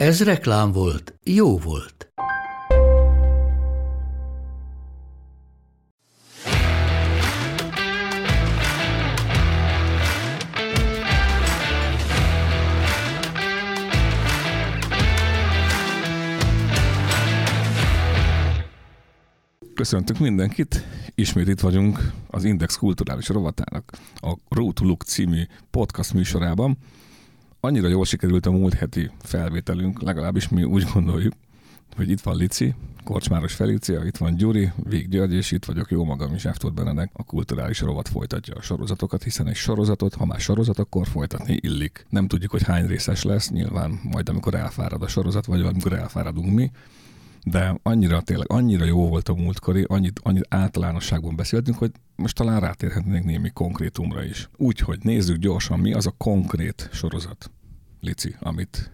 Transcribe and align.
Ez 0.00 0.22
reklám 0.22 0.72
volt, 0.72 1.18
jó 1.24 1.58
volt. 1.58 2.12
Köszöntünk 19.74 20.18
mindenkit, 20.18 20.84
ismét 21.14 21.48
itt 21.48 21.60
vagyunk 21.60 21.98
az 22.30 22.44
Index 22.44 22.76
kulturális 22.76 23.28
rovatának 23.28 23.92
a 24.14 24.36
Road 24.48 24.74
to 24.74 24.84
Look 24.84 25.02
című 25.02 25.42
podcast 25.70 26.12
műsorában. 26.12 26.78
Annyira 27.62 27.88
jól 27.88 28.04
sikerült 28.04 28.46
a 28.46 28.50
múlt 28.50 28.74
heti 28.74 29.10
felvételünk, 29.22 30.02
legalábbis 30.02 30.48
mi 30.48 30.62
úgy 30.62 30.86
gondoljuk, 30.92 31.32
hogy 31.96 32.10
itt 32.10 32.20
van 32.20 32.36
Lici, 32.36 32.74
Korcsmáros 33.04 33.54
Felícia, 33.54 34.04
itt 34.04 34.16
van 34.16 34.36
Gyuri, 34.36 34.70
Vég 34.76 35.08
György, 35.08 35.32
és 35.32 35.50
itt 35.50 35.64
vagyok 35.64 35.90
jó 35.90 36.04
magam 36.04 36.34
is, 36.34 36.44
Eftor 36.44 36.72
Benedek. 36.72 37.10
A 37.12 37.24
kulturális 37.24 37.80
rovat 37.80 38.08
folytatja 38.08 38.54
a 38.54 38.62
sorozatokat, 38.62 39.22
hiszen 39.22 39.48
egy 39.48 39.54
sorozatot, 39.56 40.14
ha 40.14 40.24
már 40.24 40.40
sorozat, 40.40 40.78
akkor 40.78 41.06
folytatni 41.06 41.58
illik. 41.60 42.06
Nem 42.08 42.28
tudjuk, 42.28 42.50
hogy 42.50 42.62
hány 42.62 42.86
részes 42.86 43.22
lesz, 43.22 43.50
nyilván 43.50 44.00
majd 44.02 44.28
amikor 44.28 44.54
elfárad 44.54 45.02
a 45.02 45.08
sorozat, 45.08 45.46
vagy 45.46 45.60
amikor 45.60 45.92
elfáradunk 45.92 46.54
mi, 46.54 46.70
de 47.44 47.78
annyira 47.82 48.20
tényleg, 48.20 48.50
annyira 48.50 48.84
jó 48.84 49.08
volt 49.08 49.28
a 49.28 49.34
múltkori, 49.34 49.84
annyit, 49.88 50.20
annyit 50.22 50.46
általánosságban 50.48 51.36
beszéltünk, 51.36 51.78
hogy 51.78 51.90
most 52.16 52.34
talán 52.34 52.60
rátérhetnénk 52.60 53.24
némi 53.24 53.50
konkrétumra 53.50 54.24
is. 54.24 54.48
Úgyhogy 54.56 54.98
nézzük 55.02 55.36
gyorsan, 55.36 55.78
mi 55.78 55.92
az 55.92 56.06
a 56.06 56.14
konkrét 56.16 56.88
sorozat, 56.92 57.50
Lici, 58.00 58.36
amit 58.40 58.90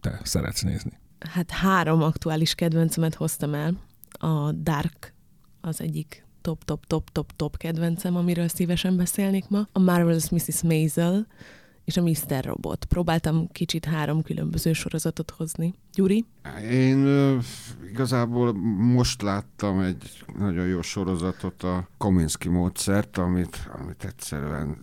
te 0.00 0.20
szeretsz 0.22 0.62
nézni. 0.62 0.92
Hát 1.18 1.50
három 1.50 2.02
aktuális 2.02 2.54
kedvencemet 2.54 3.14
hoztam 3.14 3.54
el. 3.54 3.80
A 4.10 4.52
Dark 4.52 5.14
az 5.60 5.80
egyik 5.80 6.26
top, 6.40 6.64
top, 6.64 6.86
top, 6.86 7.10
top, 7.10 7.36
top 7.36 7.56
kedvencem, 7.56 8.16
amiről 8.16 8.48
szívesen 8.48 8.96
beszélnék 8.96 9.48
ma. 9.48 9.68
A 9.72 9.78
Marvelous 9.78 10.28
Mrs. 10.30 10.62
Maisel, 10.62 11.26
és 11.86 11.96
a 11.96 12.02
Mr. 12.02 12.44
Robot. 12.44 12.84
Próbáltam 12.84 13.48
kicsit 13.52 13.84
három 13.84 14.22
különböző 14.22 14.72
sorozatot 14.72 15.30
hozni. 15.30 15.74
Gyuri? 15.94 16.24
Én 16.70 17.06
igazából 17.90 18.52
most 18.78 19.22
láttam 19.22 19.80
egy 19.80 20.24
nagyon 20.38 20.66
jó 20.66 20.82
sorozatot, 20.82 21.62
a 21.62 21.88
Kominsky 21.98 22.48
módszert, 22.48 23.16
amit, 23.18 23.68
amit 23.80 24.04
egyszerűen 24.04 24.76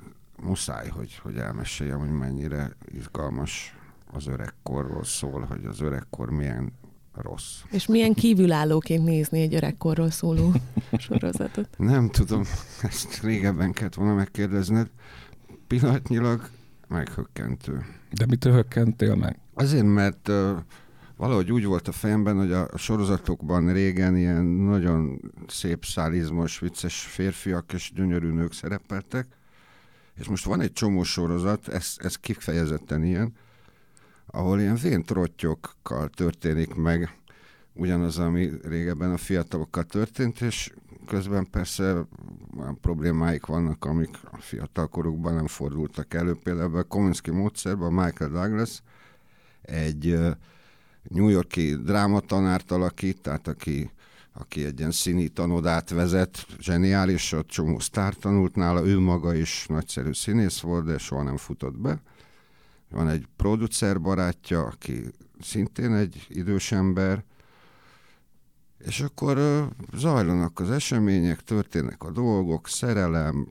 muszáj, 0.44 0.88
hogy, 0.88 1.16
hogy 1.16 1.36
elmeséljem, 1.36 2.00
hogy 2.00 2.12
mennyire 2.12 2.76
izgalmas 2.92 3.76
az 4.12 4.28
öregkorról 4.28 5.04
szól, 5.04 5.42
hogy 5.42 5.66
az 5.66 5.82
öregkor 5.82 6.30
milyen 6.30 6.74
rossz. 7.14 7.62
És 7.72 7.86
milyen 7.86 8.14
kívülállóként 8.14 9.04
nézni 9.04 9.42
egy 9.42 9.56
öregkorról 9.56 10.10
szóló 10.10 10.54
sorozatot? 11.08 11.68
Nem 11.78 12.10
tudom, 12.10 12.44
ezt 12.82 13.22
régebben 13.22 13.72
kellett 13.72 13.94
volna 13.94 14.14
megkérdezned. 14.14 14.90
Pillanatnyilag 15.68 16.50
meghökkentő. 16.88 17.86
De 18.12 18.26
mitől 18.26 18.54
hökkentél 18.54 19.16
meg? 19.16 19.40
Azért, 19.54 19.86
mert 19.86 20.28
uh, 20.28 20.58
valahogy 21.18 21.52
úgy 21.52 21.66
volt 21.66 21.88
a 21.88 21.92
fejemben, 21.92 22.38
hogy 22.38 22.52
a 22.52 22.78
sorozatokban 22.78 23.74
régen 23.74 24.18
ilyen 24.18 24.46
nagyon 24.46 25.20
szép 25.48 25.86
szálizmos, 25.86 26.60
vicces 26.60 27.02
férfiak 27.02 27.74
és 27.74 27.92
gyönyörű 27.96 28.32
nők 28.32 28.54
szerepeltek, 28.54 29.28
és 30.16 30.28
most 30.28 30.46
van 30.46 30.62
egy 30.62 30.74
csomó 30.74 31.04
sorozat, 31.04 31.68
ez, 31.68 31.96
ez 31.98 32.16
kifejezetten 32.16 33.04
ilyen, 33.04 33.34
ahol 34.26 34.60
ilyen 34.60 34.76
vén 34.76 35.04
trottyokkal 35.04 36.10
történik 36.10 36.76
meg 36.76 37.18
ugyanaz, 37.74 38.18
ami 38.18 38.50
régebben 38.64 39.12
a 39.12 39.18
fiatalokkal 39.18 39.84
történt, 39.84 40.42
és 40.42 40.72
közben 41.08 41.50
persze 41.50 42.06
olyan 42.64 42.80
problémáik 42.80 43.46
vannak, 43.46 43.86
amik 43.86 44.18
a 44.32 44.38
fiatal 44.38 44.88
korukban 44.88 45.34
nem 45.34 45.48
fordultak 45.48 46.14
elő. 46.14 46.36
Például 46.44 46.78
a 46.78 46.84
Kominsky 46.84 47.32
módszerben 47.32 47.94
Michael 47.94 48.30
Douglas 48.30 48.82
egy 49.62 50.20
New 51.04 51.28
Yorki 51.28 51.76
drámatanárt 51.76 52.72
alakít, 52.72 53.22
tehát 53.22 53.48
aki, 53.48 53.92
aki 54.34 54.66
egy 54.66 54.80
ilyen 54.80 54.92
színi 54.92 55.28
tanodát 55.28 55.90
vezet, 55.90 56.46
zseniális, 56.60 57.32
ott 57.32 57.48
csomó 57.48 57.80
sztár 57.80 58.14
tanult 58.14 58.56
nála, 58.56 58.86
ő 58.86 59.00
maga 59.00 59.36
is 59.36 59.66
nagyszerű 59.68 60.14
színész 60.14 60.60
volt, 60.60 60.86
de 60.86 60.98
soha 60.98 61.24
nem 61.24 61.38
futott 61.38 61.78
be. 61.78 62.02
Van 62.90 63.10
egy 63.10 63.28
producer 63.36 64.02
barátja, 64.02 64.64
aki 64.64 65.04
szintén 65.42 65.94
egy 65.94 66.26
idős 66.30 66.72
ember, 66.72 67.24
és 68.86 69.02
akkor 69.02 69.68
zajlanak 69.94 70.60
az 70.60 70.72
események, 70.72 71.42
történnek 71.42 72.04
a 72.04 72.12
dolgok, 72.12 72.68
szerelem, 72.68 73.48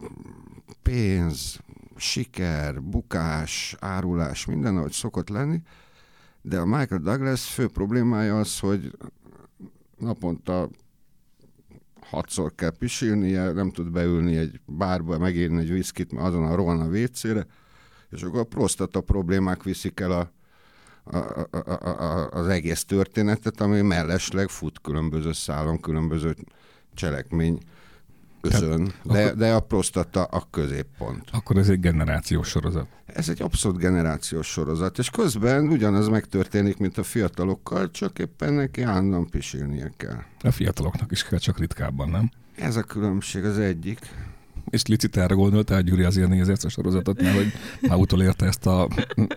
pénz, 0.83 1.61
siker, 1.97 2.83
bukás, 2.83 3.77
árulás, 3.81 4.45
minden, 4.45 4.77
ahogy 4.77 4.93
szokott 4.93 5.29
lenni, 5.29 5.63
de 6.43 6.59
a 6.59 6.67
Michael 6.67 7.01
Douglas 7.01 7.45
fő 7.45 7.69
problémája 7.69 8.39
az, 8.39 8.59
hogy 8.59 8.97
naponta 9.99 10.69
hatszor 12.01 12.55
kell 12.55 12.77
pisilnie, 12.79 13.53
nem 13.53 13.71
tud 13.71 13.91
beülni 13.91 14.37
egy 14.37 14.61
bárba, 14.67 15.19
megírni 15.19 15.61
egy 15.61 15.73
viszkit, 15.73 16.13
mert 16.13 16.27
azon 16.27 16.45
a 16.45 16.55
rohan 16.55 16.81
a 16.81 16.89
vécére, 16.89 17.47
és 18.11 18.23
akkor 18.23 18.41
a 18.41 18.45
prostata 18.45 19.01
problémák 19.01 19.63
viszik 19.63 20.01
el 20.01 20.13
a, 20.13 20.33
a, 21.05 21.17
a, 21.51 21.89
a, 21.89 22.29
az 22.31 22.47
egész 22.47 22.85
történetet, 22.85 23.61
ami 23.61 23.81
mellesleg 23.81 24.49
fut 24.49 24.81
különböző 24.81 25.33
szálon, 25.33 25.81
különböző 25.81 26.37
cselekmény 26.95 27.59
özön, 28.41 28.93
de, 29.03 29.35
de 29.35 29.53
a 29.53 29.61
prostata 29.61 30.25
a 30.25 30.47
középpont. 30.51 31.29
Akkor 31.33 31.57
ez 31.57 31.69
egy 31.69 31.81
generációs 31.81 32.49
sorozat. 32.49 32.87
Ez 33.07 33.29
egy 33.29 33.43
abszolút 33.43 33.79
generációs 33.79 34.47
sorozat, 34.47 34.99
és 34.99 35.11
közben 35.11 35.69
ugyanaz 35.69 36.09
megtörténik, 36.09 36.77
mint 36.77 36.99
a 36.99 37.03
fiatalokkal, 37.03 37.91
csak 37.91 38.19
éppen 38.19 38.53
neki 38.53 38.83
állandóan 38.83 39.27
pisilnie 39.27 39.93
kell. 39.97 40.23
A 40.41 40.51
fiataloknak 40.51 41.11
is 41.11 41.25
kell, 41.25 41.39
csak 41.39 41.59
ritkábban, 41.59 42.09
nem? 42.09 42.31
Ez 42.57 42.77
a 42.77 42.83
különbség 42.83 43.45
az 43.45 43.59
egyik. 43.59 44.01
És 44.73 44.87
licit 44.87 45.17
erre 45.17 45.35
gondoltál, 45.35 45.83
Gyuri 45.83 46.03
azért 46.03 46.29
nézi 46.29 46.51
ezt 46.51 46.65
a 46.65 46.69
sorozatot, 46.69 47.23
mert 47.23 47.37
hogy 47.37 47.53
már 47.81 47.99
utolérte 47.99 48.47
ezt 48.47 48.67
a, 48.67 48.89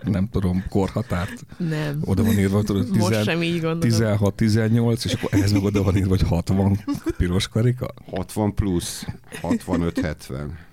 nem 0.04 0.28
tudom, 0.28 0.64
korhatárt. 0.68 1.46
Nem. 1.56 1.98
Oda 2.04 2.22
van 2.22 2.38
írva, 2.38 2.62
tudod, 2.62 2.96
Most 2.96 3.22
sem 3.22 3.42
így 3.42 3.60
gondolom. 3.60 3.80
16-18, 3.80 5.04
és 5.04 5.12
akkor 5.12 5.28
ehhez 5.32 5.52
meg 5.52 5.62
oda 5.62 5.82
van 5.82 5.96
írva, 5.96 6.08
hogy 6.08 6.22
60 6.22 6.84
piros 7.16 7.48
karika. 7.48 7.88
60 8.10 8.54
plusz, 8.54 9.06
65-70. 9.42 10.65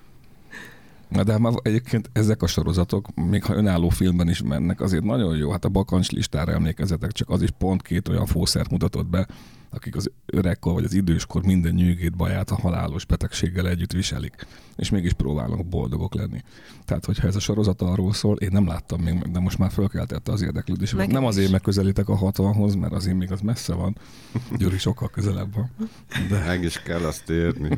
De 1.22 1.38
már 1.38 1.54
egyébként 1.62 2.10
ezek 2.14 2.42
a 2.42 2.48
sorozatok, 2.48 3.08
még 3.16 3.44
ha 3.44 3.56
önálló 3.56 3.90
filmben 3.90 4.30
is 4.30 4.42
mennek, 4.42 4.82
azért 4.82 5.04
nagyon 5.04 5.36
jó. 5.36 5.52
Hát 5.52 5.66
a 5.66 5.70
bakancs 5.70 6.12
listára 6.12 6.52
emlékezetek, 6.52 7.12
csak 7.12 7.30
az 7.30 7.42
is 7.42 7.50
pont 7.58 7.82
két 7.82 8.08
olyan 8.08 8.26
fószert 8.26 8.70
mutatott 8.70 9.08
be, 9.08 9.28
akik 9.70 9.96
az 9.96 10.12
öregkor 10.26 10.74
vagy 10.74 10.84
az 10.84 10.94
időskor 10.94 11.44
minden 11.44 11.74
nyűgét, 11.74 12.16
baját 12.16 12.52
a 12.52 12.56
halálos 12.56 13.06
betegséggel 13.06 13.68
együtt 13.68 13.92
viselik, 13.92 14.46
és 14.76 14.90
mégis 14.90 15.14
próbálnak 15.14 15.66
boldogok 15.66 16.14
lenni. 16.14 16.42
Tehát, 16.86 17.06
hogyha 17.06 17.28
ez 17.28 17.36
a 17.36 17.40
sorozat 17.40 17.82
arról 17.82 18.14
szól, 18.14 18.38
én 18.38 18.50
nem 18.52 18.68
láttam 18.68 19.02
még 19.02 19.14
meg, 19.14 19.32
de 19.32 19.40
most 19.40 19.58
már 19.58 19.72
fölkeltette 19.72 20.32
az 20.32 20.42
érdeklődés. 20.42 20.92
Nekem 20.92 21.12
Nem 21.12 21.26
azért 21.26 21.52
megközelítek 21.52 22.10
a 22.10 22.18
60-hoz, 22.18 22.76
mert 22.76 22.94
azért 22.94 23.18
még 23.18 23.32
az 23.32 23.42
messze 23.42 23.74
van. 23.74 23.98
Gyuri 24.58 24.78
sokkal 24.78 25.10
közelebb 25.10 25.54
van. 25.54 25.72
De, 26.30 26.46
Meg 26.46 26.64
is 26.64 26.82
kell 26.82 27.04
azt 27.04 27.30
érni. 27.30 27.78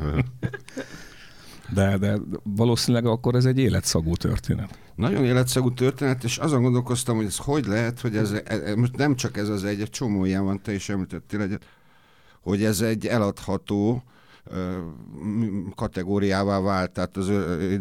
de, 1.74 1.98
de 1.98 2.18
valószínűleg 2.42 3.06
akkor 3.06 3.34
ez 3.34 3.44
egy 3.44 3.58
életszagú 3.58 4.14
történet. 4.14 4.78
Nagyon 4.94 5.24
életszagú 5.24 5.74
történet, 5.74 6.24
és 6.24 6.36
azon 6.36 6.62
gondolkoztam, 6.62 7.16
hogy 7.16 7.24
ez 7.24 7.36
hogy 7.36 7.66
lehet, 7.66 8.00
hogy 8.00 8.16
ez, 8.16 8.30
ez 8.30 8.74
most 8.74 8.96
nem 8.96 9.14
csak 9.14 9.36
ez 9.36 9.48
az 9.48 9.64
egy, 9.64 9.80
egy 9.80 9.90
csomó 9.90 10.24
ilyen 10.24 10.44
van, 10.44 10.62
te 10.62 10.74
is 10.74 10.88
említettél 10.88 11.40
egyet, 11.40 11.64
hogy 12.40 12.64
ez 12.64 12.80
egy 12.80 13.06
eladható 13.06 14.02
kategóriává 15.74 16.60
vált, 16.60 16.90
tehát 16.90 17.16
az 17.16 17.30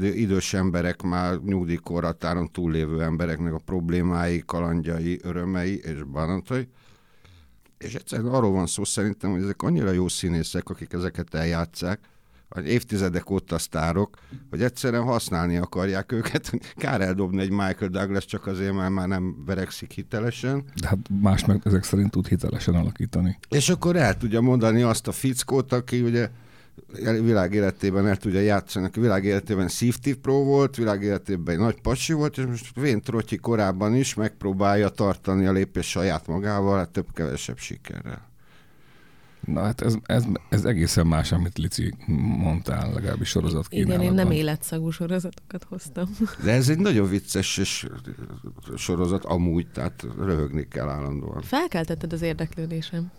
idős 0.01 0.53
emberek 0.53 1.01
már 1.01 1.37
nyugdíjkorhatáron 1.37 2.51
túllévő 2.51 3.01
embereknek 3.01 3.53
a 3.53 3.61
problémái, 3.65 4.43
kalandjai, 4.45 5.19
örömei 5.23 5.77
és 5.77 6.03
bánatai. 6.03 6.67
És 7.77 7.95
egyszerűen 7.95 8.33
arról 8.33 8.51
van 8.51 8.67
szó 8.67 8.83
szerintem, 8.83 9.31
hogy 9.31 9.41
ezek 9.41 9.61
annyira 9.61 9.91
jó 9.91 10.07
színészek, 10.07 10.69
akik 10.69 10.93
ezeket 10.93 11.33
eljátszák, 11.33 11.99
évtizedek 12.63 13.29
óta 13.29 13.57
sztárok, 13.57 14.17
hogy 14.49 14.61
egyszerűen 14.61 15.03
használni 15.03 15.57
akarják 15.57 16.11
őket. 16.11 16.51
Kár 16.75 17.01
eldobni 17.01 17.41
egy 17.41 17.49
Michael 17.49 17.89
Douglas 17.89 18.25
csak 18.25 18.47
azért, 18.47 18.73
mert 18.73 18.91
már 18.91 19.07
nem 19.07 19.43
verekszik 19.45 19.91
hitelesen. 19.91 20.63
De 20.81 20.87
hát 20.87 20.97
más 21.21 21.45
meg 21.45 21.61
ezek 21.63 21.83
szerint 21.83 22.11
tud 22.11 22.27
hitelesen 22.27 22.75
alakítani. 22.75 23.37
És 23.49 23.69
akkor 23.69 23.95
el 23.95 24.17
tudja 24.17 24.41
mondani 24.41 24.81
azt 24.81 25.07
a 25.07 25.11
fickót, 25.11 25.73
aki 25.73 26.01
ugye 26.01 26.29
világ 27.21 27.53
életében 27.53 28.07
el 28.07 28.17
tudja 28.17 28.39
játszani, 28.39 28.85
aki 28.85 28.99
világ 28.99 29.23
életében 29.23 29.67
szívtív 29.67 30.15
Pro 30.15 30.43
volt, 30.43 30.75
világ 30.75 31.01
életében 31.01 31.55
egy 31.55 31.61
nagy 31.61 31.81
pasi 31.81 32.13
volt, 32.13 32.37
és 32.37 32.45
most 32.45 32.79
Vén 32.79 33.01
Trotyi 33.01 33.35
korábban 33.37 33.95
is 33.95 34.13
megpróbálja 34.13 34.89
tartani 34.89 35.45
a 35.45 35.51
lépés 35.51 35.89
saját 35.89 36.27
magával, 36.27 36.77
hát 36.77 36.89
több-kevesebb 36.89 37.57
sikerrel. 37.57 38.33
Na 39.45 39.61
hát 39.61 39.81
ez, 39.81 39.95
ez, 40.05 40.25
ez 40.49 40.65
egészen 40.65 41.07
más, 41.07 41.31
amit 41.31 41.57
Lici 41.57 41.93
mondtál, 42.37 42.93
legalábbis 42.93 43.29
sorozat 43.29 43.65
Igen, 43.69 44.01
én 44.01 44.13
nem 44.13 44.31
életszagú 44.31 44.89
sorozatokat 44.89 45.63
hoztam. 45.63 46.09
De 46.43 46.51
ez 46.51 46.69
egy 46.69 46.77
nagyon 46.77 47.09
vicces 47.09 47.57
és 47.57 47.87
sorozat 48.75 49.25
amúgy, 49.25 49.67
tehát 49.67 50.05
röhögni 50.17 50.67
kell 50.67 50.89
állandóan. 50.89 51.41
Felkeltetted 51.41 52.13
az 52.13 52.21
érdeklődésem. 52.21 53.11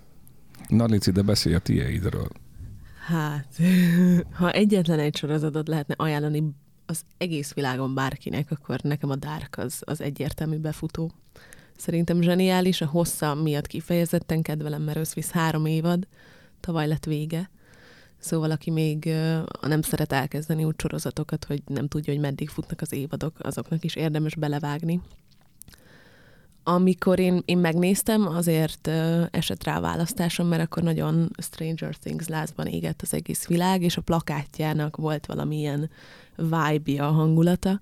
Na 0.68 0.84
Lici, 0.84 1.10
de 1.10 1.22
beszélj 1.22 1.54
a 1.54 1.58
tieidről. 1.58 2.28
Hát, 3.06 3.58
ha 4.38 4.50
egyetlen 4.50 4.98
egy 4.98 5.16
sorozatot 5.16 5.68
lehetne 5.68 5.94
ajánlani 5.98 6.54
az 6.86 7.02
egész 7.18 7.52
világon 7.52 7.94
bárkinek, 7.94 8.50
akkor 8.50 8.80
nekem 8.80 9.10
a 9.10 9.16
Dark 9.16 9.58
az, 9.58 9.82
az 9.84 10.00
egyértelmű 10.00 10.56
befutó. 10.56 11.12
Szerintem 11.76 12.22
zseniális, 12.22 12.80
a 12.80 12.86
hossza 12.86 13.34
miatt 13.34 13.66
kifejezetten 13.66 14.42
kedvelem, 14.42 14.82
mert 14.82 14.98
összvisz 14.98 15.30
három 15.30 15.66
évad, 15.66 16.06
tavaly 16.60 16.86
lett 16.86 17.04
vége. 17.04 17.50
Szóval 18.18 18.50
aki 18.50 18.70
még 18.70 19.04
nem 19.60 19.82
szeret 19.82 20.12
elkezdeni 20.12 20.64
úgy 20.64 20.74
sorozatokat, 20.78 21.44
hogy 21.44 21.62
nem 21.66 21.88
tudja, 21.88 22.12
hogy 22.12 22.22
meddig 22.22 22.48
futnak 22.48 22.80
az 22.80 22.92
évadok, 22.92 23.36
azoknak 23.38 23.84
is 23.84 23.94
érdemes 23.94 24.34
belevágni. 24.34 25.00
Amikor 26.62 27.18
én, 27.18 27.42
én 27.44 27.58
megnéztem, 27.58 28.26
azért 28.26 28.88
esett 29.30 29.64
rá 29.64 29.76
a 29.76 29.80
választásom, 29.80 30.46
mert 30.46 30.62
akkor 30.62 30.82
nagyon 30.82 31.30
Stranger 31.38 31.96
Things 31.96 32.28
lázban 32.28 32.66
égett 32.66 33.02
az 33.02 33.14
egész 33.14 33.46
világ, 33.46 33.82
és 33.82 33.96
a 33.96 34.02
plakátjának 34.02 34.96
volt 34.96 35.26
valamilyen 35.26 35.90
vibe 36.36 37.04
a 37.04 37.10
hangulata, 37.10 37.80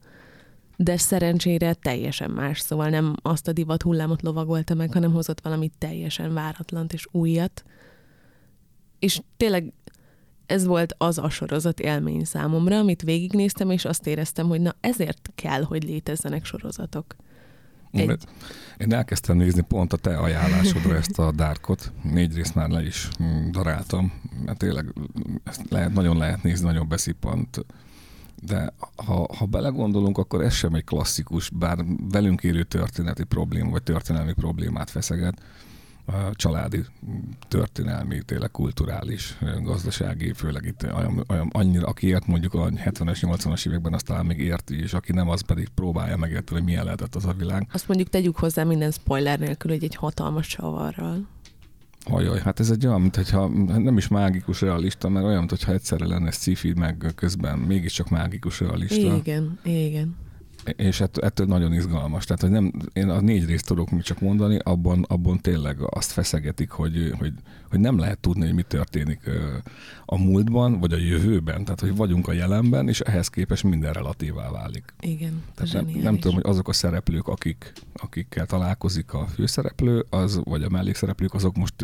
de 0.76 0.96
szerencsére 0.96 1.74
teljesen 1.74 2.30
más, 2.30 2.60
szóval 2.60 2.88
nem 2.88 3.14
azt 3.22 3.48
a 3.48 3.52
divat 3.52 3.82
hullámot 3.82 4.22
lovagolta 4.22 4.74
meg, 4.74 4.92
hanem 4.92 5.12
hozott 5.12 5.40
valami 5.40 5.70
teljesen 5.78 6.34
váratlant 6.34 6.92
és 6.92 7.06
újat. 7.10 7.64
És 8.98 9.20
tényleg 9.36 9.72
ez 10.46 10.64
volt 10.64 10.94
az 10.98 11.18
a 11.18 11.30
sorozat 11.30 11.80
élmény 11.80 12.24
számomra, 12.24 12.78
amit 12.78 13.02
végignéztem, 13.02 13.70
és 13.70 13.84
azt 13.84 14.06
éreztem, 14.06 14.48
hogy 14.48 14.60
na 14.60 14.74
ezért 14.80 15.30
kell, 15.34 15.62
hogy 15.62 15.84
létezzenek 15.84 16.44
sorozatok. 16.44 17.16
Egy... 17.90 18.18
Én 18.76 18.92
elkezdtem 18.92 19.36
nézni 19.36 19.60
pont 19.60 19.92
a 19.92 19.96
te 19.96 20.16
ajánlásodra 20.16 20.94
ezt 20.96 21.18
a 21.18 21.32
Darkot. 21.32 21.92
Négy 22.02 22.34
részt 22.34 22.54
már 22.54 22.68
le 22.68 22.82
is 22.82 23.08
mm, 23.22 23.50
daráltam, 23.50 24.12
mert 24.44 24.58
tényleg 24.58 24.92
ezt 25.44 25.62
lehet, 25.70 25.92
nagyon 25.92 26.16
lehet 26.16 26.42
nézni, 26.42 26.66
nagyon 26.66 26.88
beszippant 26.88 27.64
de 28.46 28.72
ha, 28.96 29.28
ha 29.38 29.44
belegondolunk, 29.44 30.18
akkor 30.18 30.42
ez 30.42 30.52
sem 30.52 30.74
egy 30.74 30.84
klasszikus, 30.84 31.50
bár 31.50 31.78
velünk 32.10 32.42
élő 32.42 32.62
történeti 32.62 33.24
probléma, 33.24 33.70
vagy 33.70 33.82
történelmi 33.82 34.32
problémát 34.32 34.90
feszeget, 34.90 35.40
családi, 36.32 36.84
történelmi, 37.48 38.22
tényleg 38.22 38.50
kulturális, 38.50 39.38
gazdasági, 39.62 40.32
főleg 40.32 40.64
itt 40.64 40.84
olyan, 40.94 41.24
olyan, 41.28 41.48
annyira, 41.52 41.86
aki 41.86 42.06
ért 42.06 42.26
mondjuk 42.26 42.54
a 42.54 42.68
70-es, 42.68 43.18
80-as 43.20 43.66
években, 43.66 43.94
azt 43.94 44.06
talán 44.06 44.26
még 44.26 44.38
érti, 44.38 44.80
és 44.80 44.92
aki 44.92 45.12
nem, 45.12 45.28
az 45.28 45.40
pedig 45.40 45.68
próbálja 45.68 46.16
megérteni, 46.16 46.58
hogy 46.58 46.68
milyen 46.68 46.84
lehetett 46.84 47.14
az 47.14 47.24
a 47.24 47.32
világ. 47.32 47.68
Azt 47.72 47.88
mondjuk 47.88 48.08
tegyük 48.08 48.36
hozzá 48.36 48.64
minden 48.64 48.90
spoiler 48.90 49.38
nélkül, 49.38 49.70
hogy 49.70 49.84
egy 49.84 49.94
hatalmas 49.94 50.46
csavarral. 50.46 51.26
Ajaj, 52.04 52.40
hát 52.40 52.60
ez 52.60 52.70
egy 52.70 52.86
olyan, 52.86 53.00
mintha 53.00 53.48
nem 53.78 53.96
is 53.96 54.08
mágikus 54.08 54.60
realista, 54.60 55.08
mert 55.08 55.26
olyan, 55.26 55.38
mintha 55.38 55.72
egyszerre 55.72 56.06
lenne 56.06 56.30
sci 56.30 56.72
meg 56.76 57.12
közben 57.14 57.58
mégiscsak 57.58 58.10
mágikus 58.10 58.60
realista. 58.60 59.16
Igen, 59.16 59.58
igen 59.62 60.16
és 60.76 61.00
ettől, 61.00 61.24
ettől 61.24 61.46
nagyon 61.46 61.72
izgalmas. 61.72 62.24
Tehát, 62.24 62.42
hogy 62.42 62.50
nem, 62.50 62.72
én 62.92 63.08
a 63.08 63.20
négy 63.20 63.46
részt 63.46 63.66
tudok 63.66 63.90
még 63.90 64.02
csak 64.02 64.20
mondani, 64.20 64.58
abban, 64.62 65.04
abban 65.08 65.40
tényleg 65.40 65.76
azt 65.80 66.12
feszegetik, 66.12 66.70
hogy, 66.70 67.12
hogy, 67.18 67.32
hogy 67.74 67.82
nem 67.82 67.98
lehet 67.98 68.18
tudni, 68.18 68.44
hogy 68.44 68.54
mi 68.54 68.62
történik 68.62 69.20
a 70.04 70.18
múltban, 70.18 70.80
vagy 70.80 70.92
a 70.92 70.96
jövőben. 70.96 71.64
Tehát, 71.64 71.80
hogy 71.80 71.96
vagyunk 71.96 72.28
a 72.28 72.32
jelenben, 72.32 72.88
és 72.88 73.00
ehhez 73.00 73.28
képest 73.28 73.62
minden 73.62 73.92
relatívá 73.92 74.50
válik. 74.50 74.84
Igen. 75.00 75.42
Tehát 75.54 75.72
nem, 75.72 76.02
nem 76.02 76.18
tudom, 76.18 76.34
hogy 76.34 76.46
azok 76.46 76.68
a 76.68 76.72
szereplők, 76.72 77.28
akik, 77.28 77.72
akikkel 77.94 78.46
találkozik 78.46 79.12
a 79.12 79.26
főszereplő, 79.26 80.06
az, 80.10 80.40
vagy 80.44 80.62
a 80.62 80.68
mellékszereplők, 80.68 81.34
azok 81.34 81.56
most 81.56 81.74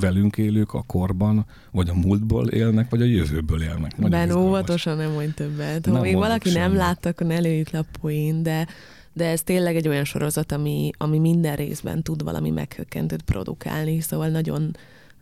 velünk 0.00 0.36
élők 0.36 0.74
a 0.74 0.82
korban, 0.82 1.46
vagy 1.70 1.88
a 1.88 1.94
múltból 1.94 2.48
élnek, 2.48 2.90
vagy 2.90 3.02
a 3.02 3.04
jövőből 3.04 3.62
élnek. 3.62 4.08
ben 4.08 4.30
óvatosan 4.30 4.96
nem 4.96 5.12
mondj 5.12 5.34
többet. 5.34 5.86
Ha 5.86 5.92
nem 5.92 6.00
még 6.00 6.14
valaki 6.14 6.50
nem 6.50 6.74
látta, 6.74 7.08
akkor 7.08 7.26
ne 7.26 7.38
lőjük 7.38 7.70
le 7.70 7.78
a 7.78 7.84
poén, 8.00 8.42
de 8.42 8.66
de 9.16 9.28
ez 9.28 9.42
tényleg 9.42 9.76
egy 9.76 9.88
olyan 9.88 10.04
sorozat, 10.04 10.52
ami, 10.52 10.90
ami 10.98 11.18
minden 11.18 11.56
részben 11.56 12.02
tud 12.02 12.22
valami 12.22 12.50
meghökkentőt 12.50 13.22
produkálni, 13.22 14.00
szóval 14.00 14.28
nagyon, 14.28 14.76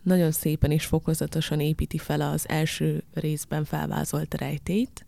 nagyon 0.05 0.31
szépen 0.31 0.71
és 0.71 0.85
fokozatosan 0.85 1.59
építi 1.59 1.97
fel 1.97 2.21
az 2.21 2.49
első 2.49 3.03
részben 3.13 3.65
felvázolt 3.65 4.33
rejtét. 4.33 5.05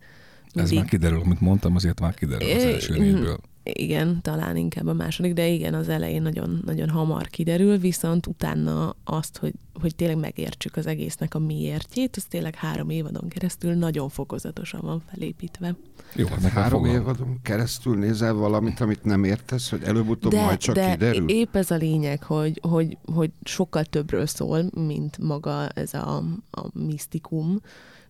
Mindig... 0.54 0.72
Ez 0.72 0.78
már 0.78 0.88
kiderül, 0.88 1.20
amit 1.20 1.40
mondtam, 1.40 1.74
azért 1.74 2.00
már 2.00 2.14
kiderül 2.14 2.50
az 2.50 2.64
első 2.64 2.94
részből. 2.94 3.40
Igen, 3.72 4.20
talán 4.22 4.56
inkább 4.56 4.86
a 4.86 4.92
második, 4.92 5.32
de 5.32 5.46
igen, 5.46 5.74
az 5.74 5.88
elején 5.88 6.22
nagyon, 6.22 6.62
nagyon 6.64 6.88
hamar 6.88 7.26
kiderül, 7.26 7.78
viszont 7.78 8.26
utána 8.26 8.94
azt, 9.04 9.38
hogy, 9.38 9.54
hogy 9.80 9.94
tényleg 9.94 10.18
megértsük 10.18 10.76
az 10.76 10.86
egésznek 10.86 11.34
a 11.34 11.38
miértjét, 11.38 12.16
az 12.16 12.24
tényleg 12.24 12.54
három 12.54 12.90
évadon 12.90 13.28
keresztül 13.28 13.74
nagyon 13.74 14.08
fokozatosan 14.08 14.80
van 14.82 15.02
felépítve. 15.10 15.76
Jó, 16.14 16.26
hát 16.26 16.40
három 16.40 16.82
fogalom. 16.82 17.02
évadon 17.02 17.38
keresztül 17.42 17.96
nézel 17.96 18.34
valamit, 18.34 18.80
amit 18.80 19.04
nem 19.04 19.24
értesz, 19.24 19.70
hogy 19.70 19.82
előbb-utóbb 19.82 20.32
de, 20.32 20.44
majd 20.44 20.58
csak 20.58 20.74
de 20.74 20.90
kiderül? 20.90 21.28
épp 21.28 21.56
ez 21.56 21.70
a 21.70 21.76
lényeg, 21.76 22.22
hogy, 22.22 22.60
hogy, 22.62 22.96
hogy 23.14 23.30
sokkal 23.42 23.84
többről 23.84 24.26
szól, 24.26 24.70
mint 24.74 25.18
maga 25.18 25.68
ez 25.68 25.94
a, 25.94 26.16
a 26.50 26.66
misztikum, 26.72 27.60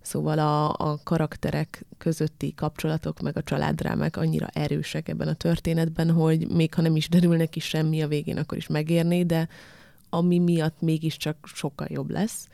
Szóval 0.01 0.39
a, 0.39 0.69
a 0.91 1.01
karakterek 1.05 1.85
közötti 1.99 2.55
kapcsolatok, 2.55 3.21
meg 3.21 3.37
a 3.37 3.43
családdrámák 3.43 4.17
annyira 4.17 4.47
erősek 4.47 5.09
ebben 5.09 5.29
a 5.29 5.35
történetben, 5.35 6.11
hogy 6.11 6.49
még 6.49 6.75
ha 6.75 6.83
nem 6.83 6.97
is 6.97 7.09
derül 7.09 7.37
neki 7.37 7.61
semmi 7.61 8.03
a 8.03 8.09
végén, 8.09 8.37
akkor 8.37 8.59
is 8.59 8.67
megérné, 8.67 9.23
de 9.23 9.49
ami 10.11 10.39
miatt 10.39 10.81
mégiscsak 10.81 11.37
sokkal 11.55 11.87
jobb 11.91 12.11
lesz, 12.11 12.49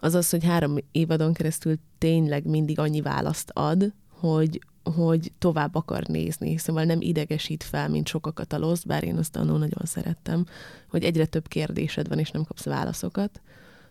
az 0.00 0.14
az, 0.14 0.30
hogy 0.30 0.44
három 0.44 0.76
évadon 0.92 1.32
keresztül 1.32 1.78
tényleg 1.98 2.46
mindig 2.46 2.78
annyi 2.78 3.00
választ 3.00 3.50
ad, 3.54 3.92
hogy, 4.08 4.60
hogy 4.82 5.32
tovább 5.38 5.74
akar 5.74 6.06
nézni, 6.06 6.56
szóval 6.56 6.84
nem 6.84 7.00
idegesít 7.00 7.62
fel, 7.62 7.88
mint 7.88 8.08
sokakat 8.08 8.52
a 8.52 8.58
Lost, 8.58 8.86
bár 8.86 9.04
én 9.04 9.16
azt 9.16 9.36
annól 9.36 9.58
nagyon 9.58 9.84
szerettem, 9.84 10.46
hogy 10.88 11.04
egyre 11.04 11.26
több 11.26 11.48
kérdésed 11.48 12.08
van, 12.08 12.18
és 12.18 12.30
nem 12.30 12.44
kapsz 12.44 12.64
válaszokat, 12.64 13.40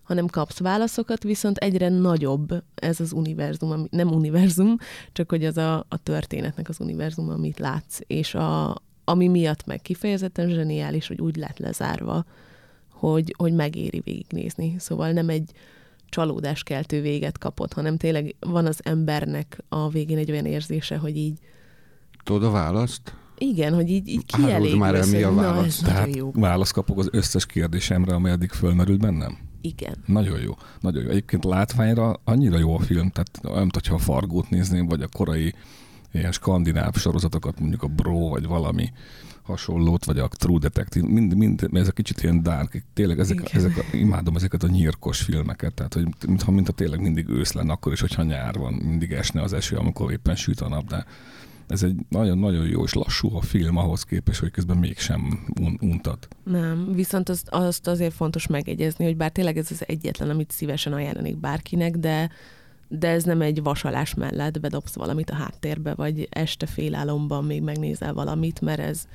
hanem 0.08 0.28
kapsz 0.28 0.60
válaszokat, 0.60 1.24
viszont 1.24 1.58
egyre 1.58 1.90
nagyobb 1.90 2.64
ez 2.76 3.00
az 3.00 3.12
univerzum, 3.12 3.72
ami, 3.72 3.88
nem 3.92 4.08
univerzum, 4.08 4.78
csak 5.12 5.30
hogy 5.30 5.46
az 5.46 5.58
a, 5.58 5.86
a 5.90 5.98
történetnek 6.04 6.70
az 6.70 6.80
univerzum, 6.80 7.30
amit 7.30 7.60
látsz, 7.60 8.00
és 8.08 8.36
a, 8.36 8.76
ami 9.04 9.28
miatt 9.28 9.66
meg 9.66 9.82
kifejezetten 9.82 10.50
zseniális, 10.50 11.08
hogy 11.08 11.22
úgy 11.22 11.36
lett 11.36 11.58
lezárva, 11.58 12.26
hogy, 12.92 13.34
hogy 13.38 13.54
megéri 13.54 14.00
végignézni. 14.00 14.76
Szóval 14.80 15.12
nem 15.12 15.30
egy 15.30 15.52
csalódáskeltő 16.10 17.02
véget 17.02 17.38
kapott, 17.38 17.74
hanem 17.74 17.98
tényleg 17.98 18.36
van 18.40 18.66
az 18.66 18.80
embernek 18.84 19.64
a 19.70 19.90
végén 19.90 20.18
egy 20.18 20.32
olyan 20.32 20.46
érzése, 20.46 20.98
hogy 20.98 21.18
így... 21.18 21.40
Tudod 22.24 22.44
a 22.44 22.52
választ? 22.52 23.16
Igen, 23.38 23.74
hogy 23.74 23.90
így, 23.90 24.08
így 24.08 24.26
kielégülsz. 24.26 24.80
már 24.80 24.96
el 24.96 25.06
mi 25.06 25.24
a 25.24 25.34
válasz. 25.34 25.80
Na, 25.82 25.88
Tehát 25.88 26.16
jó. 26.16 26.32
választ 26.34 26.74
kapok 26.74 27.00
az 27.00 27.10
összes 27.12 27.46
kérdésemre, 27.46 28.14
amely 28.14 28.32
eddig 28.32 28.52
fölmerült 28.52 29.00
bennem? 29.00 29.38
Igen. 29.62 29.96
Nagyon 30.06 30.40
jó. 30.40 30.54
Nagyon 30.80 31.04
jó. 31.04 31.10
Egyébként 31.10 31.44
látványra 31.44 32.20
annyira 32.24 32.58
jó 32.58 32.76
a 32.76 32.80
film, 32.80 33.10
tehát 33.10 33.40
olyan, 33.44 33.70
hogyha 33.74 33.96
a 33.96 33.98
Fargót 33.98 34.50
nézném, 34.50 34.88
vagy 34.88 35.02
a 35.02 35.08
korai 35.08 35.54
ilyen 36.12 36.32
skandináv 36.32 36.96
sorozatokat, 36.96 37.60
mondjuk 37.60 37.84
a 37.84 37.88
Bro, 37.88 38.30
vagy 38.30 38.48
valami 38.48 38.92
hasonlót, 39.44 40.06
vagy 40.06 40.20
a 40.20 40.28
True 40.28 40.60
Detective, 40.60 41.08
mind, 41.08 41.36
mind 41.36 41.70
ez 41.74 41.88
a 41.88 41.92
kicsit 41.92 42.22
ilyen 42.22 42.44
dark, 42.44 42.84
tényleg 42.94 43.20
ezek, 43.20 43.54
ezek 43.54 43.78
a, 43.78 43.96
imádom 43.96 44.36
ezeket 44.36 44.64
a 44.64 44.68
nyírkos 44.68 45.22
filmeket, 45.22 45.74
tehát 45.74 45.94
hogy 45.94 46.08
mintha, 46.28 46.52
mintha 46.52 46.74
tényleg 46.74 47.02
mindig 47.02 47.30
ősz 47.30 47.52
lenne, 47.52 47.72
akkor 47.72 47.92
is, 47.92 48.00
hogyha 48.00 48.24
nyár 48.24 48.56
van, 48.58 48.74
mindig 48.74 49.12
esne 49.12 49.42
az 49.42 49.54
eső, 49.54 49.76
amikor 49.76 50.12
éppen 50.12 50.36
süt 50.36 50.62
a 50.62 50.68
nap, 50.68 50.88
de 50.88 51.06
ez 51.68 51.84
egy 51.84 51.96
nagyon-nagyon 52.10 52.68
jó 52.68 52.84
és 52.84 52.94
lassú 52.94 53.36
a 53.36 53.42
film 53.42 53.78
ahhoz 53.78 54.04
képest, 54.04 54.40
hogy 54.40 54.52
közben 54.52 54.78
mégsem 54.78 55.46
un- 55.62 55.82
untat. 55.82 56.28
Nem, 56.44 56.94
viszont 56.94 57.30
azt, 57.30 57.48
azt 57.50 57.88
azért 57.88 58.14
fontos 58.14 58.48
megegyezni, 58.48 59.06
hogy 59.06 59.18
bár 59.18 59.32
tényleg 59.32 59.58
ez 59.58 59.68
az 59.72 59.84
egyetlen, 59.88 60.30
amit 60.30 60.52
szívesen 60.52 60.94
ajánlanék 60.94 61.38
bárkinek, 61.38 61.98
de 61.98 62.30
de 62.90 63.08
ez 63.08 63.24
nem 63.24 63.42
egy 63.42 63.64
vasalás 63.64 64.14
mellett 64.14 64.60
bedobsz 64.60 64.96
valamit 64.96 65.30
a 65.30 65.36
háttérbe, 65.36 65.94
vagy 65.94 66.28
este 66.32 66.66
félálomban 66.66 67.44
még 67.44 67.62
megnézel 67.62 68.14
valamit, 68.14 68.62
mert 68.62 68.80
ez 68.80 69.08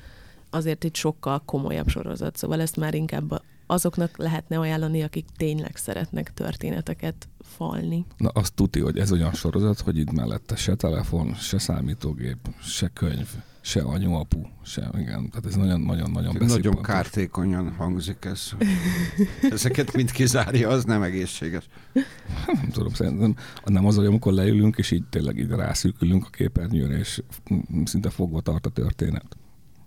azért 0.49 0.83
egy 0.83 0.95
sokkal 0.95 1.41
komolyabb 1.45 1.87
sorozat, 1.87 2.35
szóval 2.37 2.61
ezt 2.61 2.77
már 2.77 2.93
inkább 2.93 3.41
azoknak 3.73 4.17
lehetne 4.17 4.59
ajánlani, 4.59 5.03
akik 5.03 5.25
tényleg 5.37 5.75
szeretnek 5.75 6.33
történeteket 6.33 7.29
falni. 7.39 8.05
Na 8.17 8.29
azt 8.29 8.53
tudti, 8.53 8.79
hogy 8.79 8.97
ez 8.97 9.11
olyan 9.11 9.33
sorozat, 9.33 9.79
hogy 9.79 9.97
itt 9.97 10.11
mellette 10.11 10.55
se 10.55 10.75
telefon, 10.75 11.33
se 11.33 11.57
számítógép, 11.57 12.37
se 12.61 12.87
könyv, 12.87 13.27
se 13.61 13.81
anyu, 13.81 14.13
apu, 14.13 14.41
se, 14.63 14.89
igen. 14.97 15.29
Tehát 15.29 15.45
ez 15.45 15.55
nagyon-nagyon-nagyon 15.55 16.35
Nagyon 16.39 16.81
kártékonyan 16.81 17.73
hangzik 17.77 18.25
ez. 18.25 18.49
Ezeket 19.51 19.93
mind 19.93 20.11
kizárja, 20.11 20.69
az 20.69 20.83
nem 20.83 21.01
egészséges. 21.01 21.67
Nem 22.45 22.69
tudom, 22.71 22.93
szerintem 22.93 23.35
nem 23.65 23.85
az, 23.85 23.95
hogy 23.95 24.05
amikor 24.05 24.33
leülünk, 24.33 24.77
és 24.77 24.91
így 24.91 25.03
tényleg 25.09 25.37
így 25.37 25.49
rászűkülünk 25.49 26.25
a 26.25 26.29
képernyőre, 26.29 26.97
és 26.97 27.21
szinte 27.83 28.09
fogva 28.09 28.41
tart 28.41 28.65
a 28.65 28.69
történet. 28.69 29.37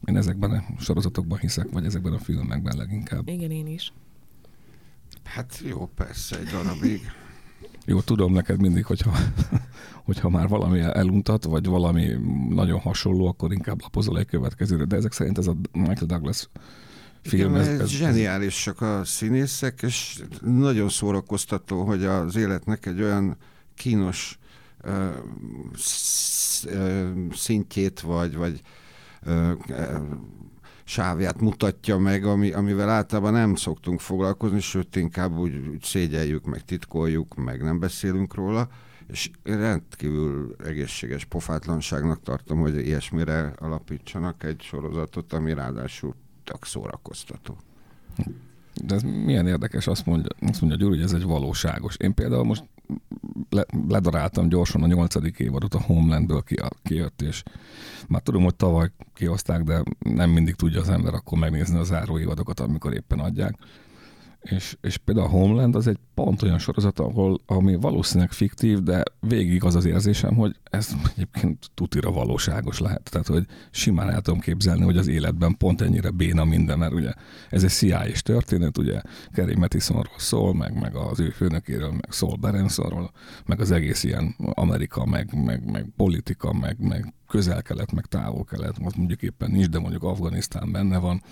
Én 0.07 0.17
ezekben 0.17 0.51
a 0.51 0.81
sorozatokban 0.81 1.39
hiszek, 1.39 1.67
vagy 1.71 1.85
ezekben 1.85 2.13
a 2.13 2.19
filmekben 2.19 2.77
leginkább. 2.77 3.29
Igen, 3.29 3.51
én 3.51 3.67
is. 3.67 3.93
Hát 5.25 5.61
jó, 5.65 5.87
persze, 5.95 6.39
egy 6.39 6.47
darabig. 6.47 7.01
Jó, 7.89 8.01
tudom 8.01 8.33
neked 8.33 8.61
mindig, 8.61 8.85
hogyha, 8.85 9.13
hogyha 10.05 10.29
már 10.29 10.49
valami 10.49 10.81
eluntat, 10.81 11.45
vagy 11.45 11.67
valami 11.67 12.07
nagyon 12.49 12.81
hasonló, 12.81 13.27
akkor 13.27 13.53
inkább 13.53 13.83
lapozol 13.83 14.19
egy 14.19 14.27
következőre. 14.27 14.85
De 14.85 14.97
ezek 14.97 15.13
szerint 15.13 15.39
ez 15.39 15.47
a 15.47 15.57
Michael 15.73 16.07
Douglas 16.07 16.49
film. 17.23 17.55
Igen, 17.55 17.61
ez, 17.61 17.81
ez, 17.81 17.89
zseniálisak 17.89 18.81
a 18.81 19.05
színészek, 19.05 19.83
és 19.83 20.23
nagyon 20.41 20.89
szórakoztató, 20.89 21.85
hogy 21.85 22.05
az 22.05 22.37
életnek 22.37 22.87
egy 22.87 23.03
olyan 23.03 23.37
kínos 23.75 24.39
uh, 24.85 25.15
szintjét, 27.33 28.01
vagy, 28.01 28.37
vagy 28.37 28.61
sávját 30.85 31.41
mutatja 31.41 31.99
meg, 31.99 32.25
ami, 32.25 32.53
amivel 32.53 32.89
általában 32.89 33.33
nem 33.33 33.55
szoktunk 33.55 34.01
foglalkozni, 34.01 34.61
sőt 34.61 34.97
inkább 34.97 35.37
úgy, 35.37 35.69
úgy 35.69 35.83
szégyeljük, 35.83 36.45
meg 36.45 36.65
titkoljuk, 36.65 37.35
meg 37.35 37.63
nem 37.63 37.79
beszélünk 37.79 38.35
róla, 38.35 38.69
és 39.09 39.31
rendkívül 39.43 40.57
egészséges 40.65 41.25
pofátlanságnak 41.25 42.23
tartom, 42.23 42.61
hogy 42.61 42.87
ilyesmire 42.87 43.53
alapítsanak 43.59 44.45
egy 44.45 44.61
sorozatot, 44.61 45.33
ami 45.33 45.55
ráadásul 45.55 46.15
tök 46.45 46.65
szórakoztató. 46.65 47.57
De 48.85 48.95
ez 48.95 49.03
milyen 49.03 49.47
érdekes, 49.47 49.87
azt 49.87 50.07
mondja, 50.07 50.31
azt 50.41 50.61
mondja 50.61 50.79
Gyuri, 50.79 50.97
hogy 50.97 51.05
ez 51.05 51.13
egy 51.13 51.25
valóságos. 51.25 51.97
Én 51.97 52.15
például 52.15 52.45
most 52.45 52.65
le, 53.49 53.67
ledaráltam 53.89 54.49
gyorsan 54.49 54.83
a 54.83 54.87
nyolcadik 54.87 55.39
évadot 55.39 55.75
a 55.75 55.81
Homelandből 55.81 56.43
ki, 56.43 56.57
kijött, 56.83 57.23
és 57.23 57.43
már 58.09 58.23
tudom, 58.23 58.43
hogy 58.43 58.55
tavaly 58.55 58.91
kihozták, 59.15 59.63
de 59.63 59.83
nem 59.99 60.31
mindig 60.31 60.55
tudja 60.55 60.81
az 60.81 60.89
ember 60.89 61.15
akkor 61.15 61.39
megnézni 61.39 61.79
a 61.79 61.85
záró 61.85 62.19
évadokat, 62.19 62.61
amikor 62.61 62.95
éppen 62.95 63.19
adják 63.19 63.55
és, 64.51 64.77
és 64.81 64.97
például 64.97 65.27
a 65.27 65.31
Homeland 65.31 65.75
az 65.75 65.87
egy 65.87 65.99
pont 66.15 66.43
olyan 66.43 66.59
sorozat, 66.59 66.99
ahol, 66.99 67.41
ami 67.47 67.75
valószínűleg 67.75 68.33
fiktív, 68.33 68.83
de 68.83 69.03
végig 69.21 69.65
az 69.65 69.75
az 69.75 69.85
érzésem, 69.85 70.35
hogy 70.35 70.57
ez 70.71 70.97
egyébként 71.15 71.71
tutira 71.75 72.11
valóságos 72.11 72.79
lehet. 72.79 73.11
Tehát, 73.11 73.27
hogy 73.27 73.47
simán 73.71 74.11
el 74.11 74.21
tudom 74.21 74.41
képzelni, 74.41 74.85
hogy 74.85 74.97
az 74.97 75.07
életben 75.07 75.57
pont 75.57 75.81
ennyire 75.81 76.11
béna 76.11 76.45
minden, 76.45 76.79
mert 76.79 76.93
ugye 76.93 77.13
ez 77.51 77.63
egy 77.63 77.71
cia 77.71 78.07
és 78.07 78.23
történet, 78.23 78.79
ugye 78.79 79.01
Kerry 79.33 79.57
Mattisonról 79.57 80.19
szól, 80.19 80.55
meg, 80.55 80.81
meg 80.81 80.95
az 80.95 81.21
ő 81.21 81.31
főnökéről, 81.31 81.91
meg 81.91 82.09
Saul 82.11 82.37
Berensonról, 82.37 83.11
meg 83.47 83.61
az 83.61 83.71
egész 83.71 84.05
ilyen 84.05 84.35
Amerika, 84.55 85.05
meg, 85.05 85.45
meg, 85.45 85.71
meg 85.71 85.87
politika, 85.97 86.53
meg, 86.53 86.77
meg 86.81 87.15
közel-kelet, 87.29 87.93
meg 87.93 88.07
távol-kelet, 88.07 88.79
most 88.79 88.97
mondjuk 88.97 89.23
éppen 89.23 89.51
nincs, 89.51 89.69
de 89.69 89.79
mondjuk 89.79 90.03
Afganisztán 90.03 90.73
benne 90.73 90.99
van 90.99 91.23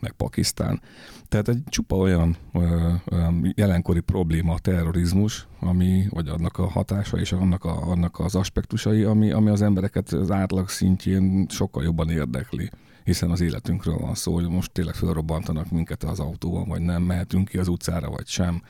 meg 0.00 0.12
Pakisztán. 0.12 0.80
Tehát 1.28 1.48
egy 1.48 1.62
csupa 1.66 1.96
olyan 1.96 2.36
ö, 2.52 2.92
ö, 3.04 3.16
jelenkori 3.54 4.00
probléma 4.00 4.52
a 4.52 4.58
terrorizmus, 4.58 5.46
ami, 5.60 6.06
vagy 6.10 6.28
annak 6.28 6.58
a 6.58 6.68
hatása 6.68 7.18
és 7.18 7.32
annak, 7.32 7.64
a, 7.64 7.90
annak 7.90 8.18
az 8.18 8.34
aspektusai, 8.34 9.02
ami, 9.02 9.30
ami 9.30 9.50
az 9.50 9.62
embereket 9.62 10.12
az 10.12 10.30
átlag 10.30 10.68
szintjén 10.68 11.46
sokkal 11.48 11.82
jobban 11.82 12.10
érdekli 12.10 12.70
hiszen 13.04 13.30
az 13.30 13.40
életünkről 13.40 13.96
van 13.96 14.14
szó, 14.14 14.34
hogy 14.34 14.48
most 14.48 14.72
tényleg 14.72 14.94
felrobbantanak 14.94 15.70
minket 15.70 16.02
az 16.02 16.20
autóban, 16.20 16.68
vagy 16.68 16.80
nem, 16.80 17.02
mehetünk 17.02 17.48
ki 17.48 17.58
az 17.58 17.68
utcára, 17.68 18.10
vagy 18.10 18.26
sem. 18.26 18.62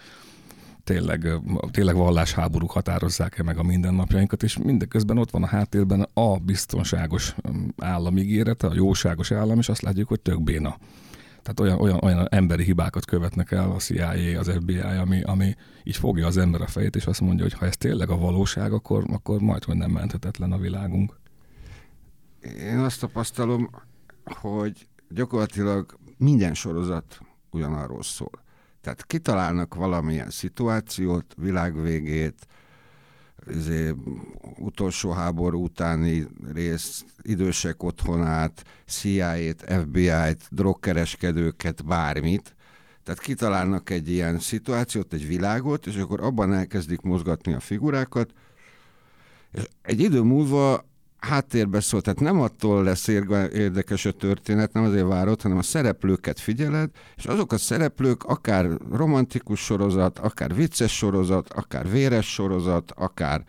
Tényleg, 0.85 1.29
tényleg 1.71 1.95
vallásháborúk 1.95 2.71
határozzák-e 2.71 3.43
meg 3.43 3.59
a 3.59 3.63
mindennapjainkat, 3.63 4.43
és 4.43 4.59
mindeközben 4.59 5.19
ott 5.19 5.31
van 5.31 5.43
a 5.43 5.47
háttérben 5.47 6.09
a 6.15 6.37
biztonságos 6.37 7.35
államigérete, 7.79 8.67
a 8.67 8.75
jóságos 8.75 9.31
állam, 9.31 9.59
és 9.59 9.69
azt 9.69 9.83
látjuk, 9.83 10.09
hogy 10.09 10.21
tök 10.21 10.43
béna. 10.43 10.77
Tehát 11.43 11.61
olyan, 11.61 11.81
olyan, 11.81 11.99
olyan 12.03 12.29
emberi 12.31 12.65
hibákat 12.65 13.05
követnek 13.05 13.51
el 13.51 13.71
a 13.71 13.77
CIA, 13.77 14.39
az 14.39 14.51
FBI, 14.51 14.79
ami, 14.79 15.23
ami 15.23 15.55
így 15.83 15.97
fogja 15.97 16.27
az 16.27 16.37
ember 16.37 16.61
a 16.61 16.67
fejét, 16.67 16.97
és 16.97 17.07
azt 17.07 17.21
mondja, 17.21 17.45
hogy 17.45 17.53
ha 17.53 17.67
ez 17.67 17.77
tényleg 17.77 18.11
a 18.11 18.19
valóság, 18.19 18.73
akkor, 18.73 19.05
akkor 19.13 19.41
majd, 19.41 19.65
hogy 19.65 19.77
nem 19.77 19.91
menthetetlen 19.91 20.53
a 20.53 20.59
világunk. 20.59 21.19
Én 22.59 22.79
azt 22.79 23.01
tapasztalom, 23.01 23.71
hogy 24.25 24.89
gyakorlatilag 25.09 25.99
minden 26.17 26.55
sorozat 26.55 27.21
ugyanarról 27.51 28.03
szól. 28.03 28.43
Tehát 28.81 29.07
kitalálnak 29.07 29.75
valamilyen 29.75 30.31
szituációt, 30.31 31.35
világvégét, 31.37 32.47
izé, 33.49 33.95
utolsó 34.59 35.11
háború 35.11 35.63
utáni 35.63 36.27
rész, 36.53 37.05
idősek 37.23 37.83
otthonát, 37.83 38.65
CIA-t, 38.87 39.65
FBI-t, 39.81 40.49
drogkereskedőket, 40.51 41.85
bármit. 41.85 42.55
Tehát 43.03 43.21
kitalálnak 43.21 43.91
egy 43.91 44.11
ilyen 44.11 44.39
szituációt, 44.39 45.13
egy 45.13 45.27
világot, 45.27 45.87
és 45.87 45.97
akkor 45.97 46.21
abban 46.21 46.53
elkezdik 46.53 47.01
mozgatni 47.01 47.53
a 47.53 47.61
figurákat, 47.61 48.31
és 49.53 49.63
egy 49.83 50.01
idő 50.01 50.21
múlva 50.21 50.90
háttérbe 51.21 51.81
szól, 51.81 52.01
tehát 52.01 52.21
nem 52.21 52.41
attól 52.41 52.83
lesz 52.83 53.09
érdekes 53.09 54.05
a 54.05 54.13
történet, 54.13 54.73
nem 54.73 54.85
azért 54.85 55.07
várod, 55.07 55.43
hanem 55.43 55.59
a 55.59 55.63
szereplőket 55.63 56.41
figyeled, 56.41 56.91
és 57.17 57.25
azok 57.25 57.53
a 57.53 57.59
szereplők 57.59 58.25
akár 58.25 58.67
romantikus 58.93 59.61
sorozat, 59.61 60.19
akár 60.19 60.55
vicces 60.55 60.97
sorozat, 60.97 61.53
akár 61.53 61.91
véres 61.91 62.33
sorozat, 62.33 62.93
akár 62.97 63.45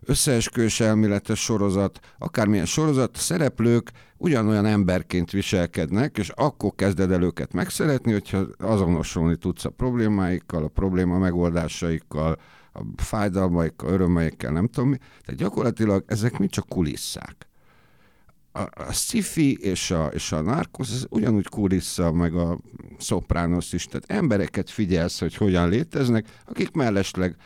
összeeskős 0.00 0.80
elméletes 0.80 1.40
sorozat, 1.40 2.00
akármilyen 2.18 2.66
sorozat, 2.66 3.16
a 3.16 3.18
szereplők 3.18 3.90
ugyanolyan 4.16 4.66
emberként 4.66 5.30
viselkednek, 5.30 6.18
és 6.18 6.28
akkor 6.28 6.72
kezded 6.74 7.10
el 7.10 7.22
őket 7.22 7.52
megszeretni, 7.52 8.12
hogyha 8.12 8.46
azonosulni 8.58 9.36
tudsz 9.36 9.64
a 9.64 9.70
problémáikkal, 9.70 10.64
a 10.64 10.68
probléma 10.68 11.18
megoldásaikkal, 11.18 12.38
a 12.78 13.02
fájdalmaikkal, 13.02 13.92
örömeikkel, 13.92 14.52
nem 14.52 14.66
tudom 14.66 14.88
mi. 14.88 14.96
Tehát 14.96 15.40
gyakorlatilag 15.40 16.04
ezek 16.06 16.38
mind 16.38 16.50
csak 16.50 16.68
kulisszák. 16.68 17.46
A, 18.52 18.60
a 18.60 18.92
sci 18.92 19.56
és 19.60 19.90
a, 19.90 20.06
és 20.06 20.32
a 20.32 20.40
narkosz, 20.40 20.92
ez 20.92 21.06
ugyanúgy 21.10 21.48
kulissza, 21.48 22.12
meg 22.12 22.34
a 22.34 22.58
szopránosz 22.98 23.72
is. 23.72 23.84
Tehát 23.86 24.10
embereket 24.10 24.70
figyelsz, 24.70 25.20
hogy 25.20 25.34
hogyan 25.34 25.68
léteznek, 25.68 26.26
akik 26.44 26.70
mellesleg 26.70 27.36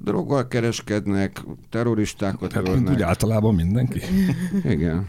droggal 0.00 0.48
kereskednek, 0.48 1.42
terroristákat 1.70 2.52
hát, 2.52 2.68
ölnek. 2.68 2.94
Úgy 2.94 3.02
általában 3.02 3.54
mindenki. 3.54 4.00
Igen. 4.64 5.08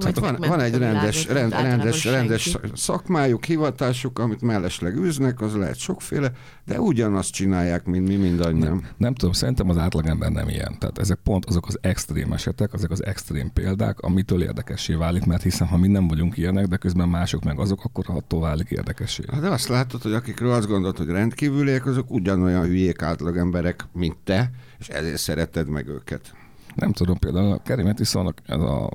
Hát 0.00 0.18
van, 0.18 0.36
van 0.38 0.60
egy 0.60 0.74
rendes, 0.74 1.26
rend, 1.26 1.52
rendes, 1.52 2.04
rendes 2.04 2.56
szakmájuk, 2.74 3.44
hivatásuk, 3.44 4.18
amit 4.18 4.42
mellesleg 4.42 4.96
űznek, 4.96 5.40
az 5.40 5.54
lehet 5.54 5.78
sokféle, 5.78 6.32
de 6.64 6.80
ugyanazt 6.80 7.32
csinálják, 7.32 7.84
mint 7.84 8.08
mi 8.08 8.16
mindannyian. 8.16 8.68
Nem, 8.68 8.82
nem 8.96 9.14
tudom, 9.14 9.32
szerintem 9.34 9.68
az 9.68 9.78
átlagember 9.78 10.30
nem 10.30 10.48
ilyen. 10.48 10.78
Tehát 10.78 10.98
ezek 10.98 11.18
pont 11.22 11.44
azok 11.44 11.66
az 11.66 11.78
extrém 11.80 12.32
esetek, 12.32 12.72
azok 12.72 12.90
az 12.90 13.04
extrém 13.04 13.50
példák, 13.52 14.00
amitől 14.00 14.42
érdekessé 14.42 14.94
válik, 14.94 15.24
mert 15.24 15.42
hiszen 15.42 15.66
ha 15.66 15.76
mi 15.76 15.88
nem 15.88 16.08
vagyunk 16.08 16.36
ilyenek, 16.36 16.66
de 16.66 16.76
közben 16.76 17.08
mások 17.08 17.44
meg 17.44 17.58
azok, 17.58 17.84
akkor 17.84 18.04
attól 18.08 18.40
válik 18.40 18.70
érdekessé. 18.70 19.22
Hát 19.32 19.40
de 19.40 19.48
azt 19.48 19.68
látod, 19.68 20.02
hogy 20.02 20.12
akikről 20.12 20.52
azt 20.52 20.66
gondolod, 20.66 20.96
hogy 20.96 21.08
rendkívüliek, 21.08 21.86
azok 21.86 22.10
ugyanolyan 22.10 22.64
hülyék 22.64 23.02
átlagemberek, 23.02 23.84
mint 24.04 24.16
te, 24.24 24.50
és 24.78 24.88
ezért 24.88 25.16
szereted 25.16 25.68
meg 25.68 25.88
őket. 25.88 26.34
Nem 26.74 26.92
tudom, 26.92 27.18
például 27.18 27.52
a 27.52 27.62
Kerry 27.62 27.82
Mattison, 27.82 28.34
ez 28.46 28.60
a 28.60 28.90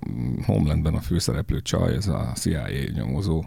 Homelandben 0.45 0.93
a 0.93 0.99
főszereplő 0.99 1.61
csaj, 1.61 1.95
ez 1.95 2.07
a 2.07 2.31
CIA 2.35 2.67
nyomozó, 2.93 3.43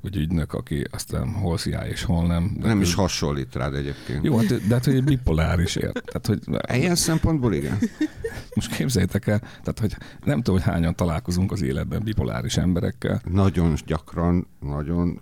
vagy 0.00 0.16
ügynök, 0.16 0.52
aki 0.52 0.84
aztán 0.90 1.32
hol 1.32 1.56
CIA 1.56 1.86
és 1.88 2.02
hol 2.02 2.26
nem. 2.26 2.56
De 2.60 2.66
nem 2.66 2.78
ő... 2.78 2.82
is 2.82 2.94
hasonlít 2.94 3.54
rád 3.54 3.74
egyébként. 3.74 4.24
Jó, 4.24 4.36
hát, 4.36 4.66
de 4.66 4.74
hát, 4.74 4.84
hogy 4.84 4.94
egy 4.94 5.04
bipoláris 5.04 5.76
ért. 5.76 6.02
Tehát, 6.04 6.26
hogy... 6.26 6.76
Ilyen 6.78 6.94
szempontból 6.94 7.54
igen. 7.54 7.78
most 8.54 8.76
képzeljétek 8.76 9.26
el, 9.26 9.38
tehát 9.38 9.78
hogy 9.78 9.96
nem 10.24 10.42
tudom, 10.42 10.60
hogy 10.60 10.72
hányan 10.72 10.94
találkozunk 10.94 11.52
az 11.52 11.62
életben 11.62 12.02
bipoláris 12.02 12.56
emberekkel. 12.56 13.20
Nagyon 13.24 13.74
gyakran, 13.86 14.46
nagyon 14.60 15.20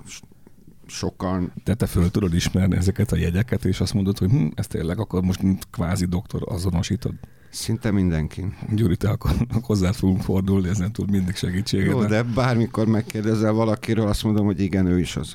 sokan. 0.86 1.52
De 1.64 1.74
te 1.74 1.86
föl 1.86 2.10
tudod 2.10 2.34
ismerni 2.34 2.76
ezeket 2.76 3.12
a 3.12 3.16
jegyeket, 3.16 3.64
és 3.64 3.80
azt 3.80 3.94
mondod, 3.94 4.18
hogy 4.18 4.30
hm, 4.30 4.46
ez 4.54 4.66
tényleg 4.66 4.98
akkor 4.98 5.22
most 5.22 5.42
mint 5.42 5.66
kvázi 5.70 6.04
doktor 6.04 6.42
azonosítod. 6.44 7.14
Szinte 7.50 7.90
mindenki. 7.90 8.44
Gyuri, 8.74 8.96
te 8.96 9.10
akkor 9.10 9.30
hozzá 9.62 9.92
fogunk 9.92 10.22
fordulni, 10.22 10.68
ez 10.68 10.78
nem 10.78 10.92
tud 10.92 11.10
mindig 11.10 11.34
segítséget. 11.34 11.90
Jó, 11.90 12.04
de 12.04 12.22
bármikor 12.22 12.86
megkérdezel 12.86 13.52
valakiről, 13.52 14.06
azt 14.06 14.24
mondom, 14.24 14.46
hogy 14.46 14.60
igen, 14.60 14.86
ő 14.86 14.98
is 14.98 15.16
az. 15.16 15.34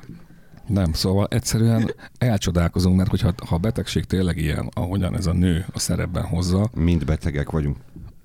Nem, 0.68 0.94
szóval 0.94 1.28
egyszerűen 1.30 1.94
elcsodálkozunk, 2.18 2.98
mert 2.98 3.10
hogyha 3.10 3.34
ha 3.48 3.56
a 3.56 3.58
betegség 3.58 4.06
tényleg 4.06 4.38
ilyen, 4.38 4.70
ahogyan 4.74 5.16
ez 5.16 5.26
a 5.26 5.34
nő 5.34 5.66
a 5.74 5.80
szerepben 5.80 6.24
hozza. 6.24 6.70
Mind 6.74 7.06
betegek 7.06 7.50
vagyunk. 7.50 7.78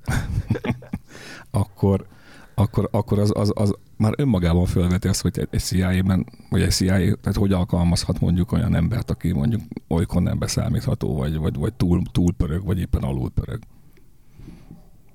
akkor, 1.50 2.06
akkor, 2.54 2.88
akkor 2.92 3.18
az, 3.18 3.32
az, 3.34 3.52
az, 3.54 3.74
már 3.96 4.14
önmagában 4.16 4.66
felveti 4.66 5.08
azt, 5.08 5.22
hogy 5.22 5.48
egy 5.50 5.60
CIA-ben, 5.60 6.26
vagy 6.50 6.62
egy 6.62 6.70
CIA, 6.70 6.96
tehát 6.96 7.36
hogy 7.36 7.52
alkalmazhat 7.52 8.20
mondjuk 8.20 8.52
olyan 8.52 8.74
embert, 8.74 9.10
aki 9.10 9.32
mondjuk 9.32 9.60
olykor 9.88 10.22
nem 10.22 10.38
beszámítható, 10.38 11.16
vagy, 11.16 11.36
vagy, 11.36 11.56
vagy 11.56 11.74
túl, 11.74 12.02
túl 12.12 12.32
pörög, 12.32 12.64
vagy 12.64 12.80
éppen 12.80 13.02
alul 13.02 13.30
pörög. 13.30 13.58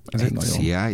Ez 0.05 0.21
egy, 0.21 0.27
egy 0.27 0.33
nagyon... 0.33 0.49
CIA? 0.49 0.89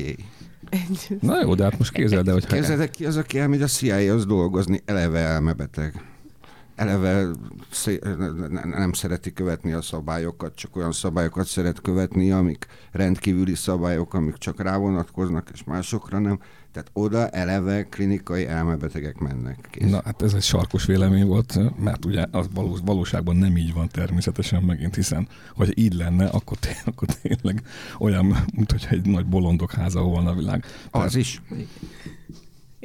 Na 1.21 1.41
jó, 1.41 1.55
de 1.55 1.63
hát 1.63 1.77
most 1.77 1.91
képzeld 1.91 2.27
el, 2.27 2.33
hogy... 2.33 2.45
Képzeld 2.45 2.89
ki 2.89 3.05
az, 3.05 3.17
aki 3.17 3.39
elmegy 3.39 3.61
a 3.61 3.67
CIA-hoz 3.67 4.25
dolgozni, 4.25 4.81
eleve 4.85 5.19
elmebeteg 5.19 6.14
eleve 6.75 7.27
nem 8.63 8.94
szereti 8.94 9.34
követni 9.34 9.72
a 9.72 9.82
szabályokat, 9.82 10.55
csak 10.55 10.75
olyan 10.75 10.91
szabályokat 10.91 11.46
szeret 11.46 11.82
követni, 11.82 12.32
amik 12.32 12.67
rendkívüli 12.91 13.55
szabályok, 13.55 14.13
amik 14.13 14.36
csak 14.36 14.62
rávonatkoznak, 14.62 15.50
és 15.53 15.63
másokra 15.63 16.20
nem. 16.20 16.39
Tehát 16.72 16.89
oda 16.94 17.29
eleve 17.29 17.84
klinikai 17.84 18.48
elmebetegek 18.48 19.17
mennek. 19.17 19.67
Kész. 19.72 19.89
Na 19.89 20.01
hát 20.05 20.22
ez 20.22 20.34
egy 20.34 20.41
sarkos 20.44 20.86
vélemény 20.86 21.25
volt, 21.25 21.79
mert 21.79 22.05
ugye 22.05 22.25
az 22.32 22.48
valós, 22.53 22.79
valóságban 22.86 23.36
nem 23.36 23.58
így 23.58 23.74
van 23.74 23.88
természetesen 23.88 24.63
megint, 24.63 24.96
hiszen 24.96 25.27
hogy 25.55 25.77
így 25.77 25.94
lenne, 25.94 26.25
akkor, 26.25 26.58
té- 26.58 26.82
akkor 26.91 27.08
tényleg 27.08 27.63
olyan, 28.00 28.25
mint 28.55 28.72
hogyha 28.72 28.96
egy 28.96 29.05
nagy 29.05 29.25
bolondok 29.25 29.72
háza 29.72 30.01
volna 30.01 30.29
a 30.29 30.36
világ. 30.36 30.65
Tehát, 30.91 31.08
az 31.08 31.15
is. 31.15 31.41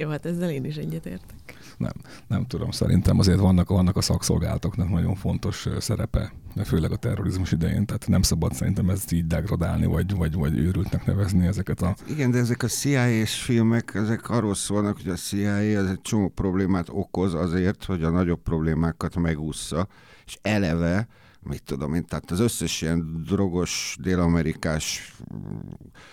Jó, 0.00 0.08
hát 0.08 0.26
ezzel 0.26 0.50
én 0.50 0.64
is 0.64 0.76
egyetértek. 0.76 1.58
Nem, 1.76 1.92
nem 2.26 2.46
tudom, 2.46 2.70
szerintem 2.70 3.18
azért 3.18 3.38
vannak, 3.38 3.68
vannak 3.68 3.96
a 3.96 4.00
szakszolgálatoknak 4.00 4.90
nagyon 4.90 5.14
fontos 5.14 5.68
szerepe, 5.78 6.32
főleg 6.64 6.92
a 6.92 6.96
terrorizmus 6.96 7.52
idején, 7.52 7.86
tehát 7.86 8.08
nem 8.08 8.22
szabad 8.22 8.54
szerintem 8.54 8.90
ezt 8.90 9.12
így 9.12 9.26
degradálni, 9.26 9.86
vagy, 9.86 10.16
vagy, 10.16 10.34
vagy 10.34 10.58
őrültnek 10.58 11.06
nevezni 11.06 11.46
ezeket 11.46 11.82
a... 11.82 11.94
Igen, 12.08 12.30
de 12.30 12.38
ezek 12.38 12.62
a 12.62 12.66
CIA-s 12.66 13.42
filmek, 13.42 13.94
ezek 13.94 14.30
arról 14.30 14.54
szólnak, 14.54 14.96
hogy 15.02 15.10
a 15.10 15.14
CIA 15.14 15.56
ez 15.56 15.86
egy 15.86 16.00
csomó 16.00 16.28
problémát 16.28 16.88
okoz 16.90 17.34
azért, 17.34 17.84
hogy 17.84 18.02
a 18.02 18.10
nagyobb 18.10 18.42
problémákat 18.42 19.16
megúszza, 19.16 19.88
és 20.26 20.38
eleve 20.42 21.08
mit 21.42 21.62
tudom 21.62 21.94
én, 21.94 22.04
tehát 22.04 22.30
az 22.30 22.40
összes 22.40 22.82
ilyen 22.82 23.24
drogos, 23.26 23.96
dél-amerikás 24.00 25.14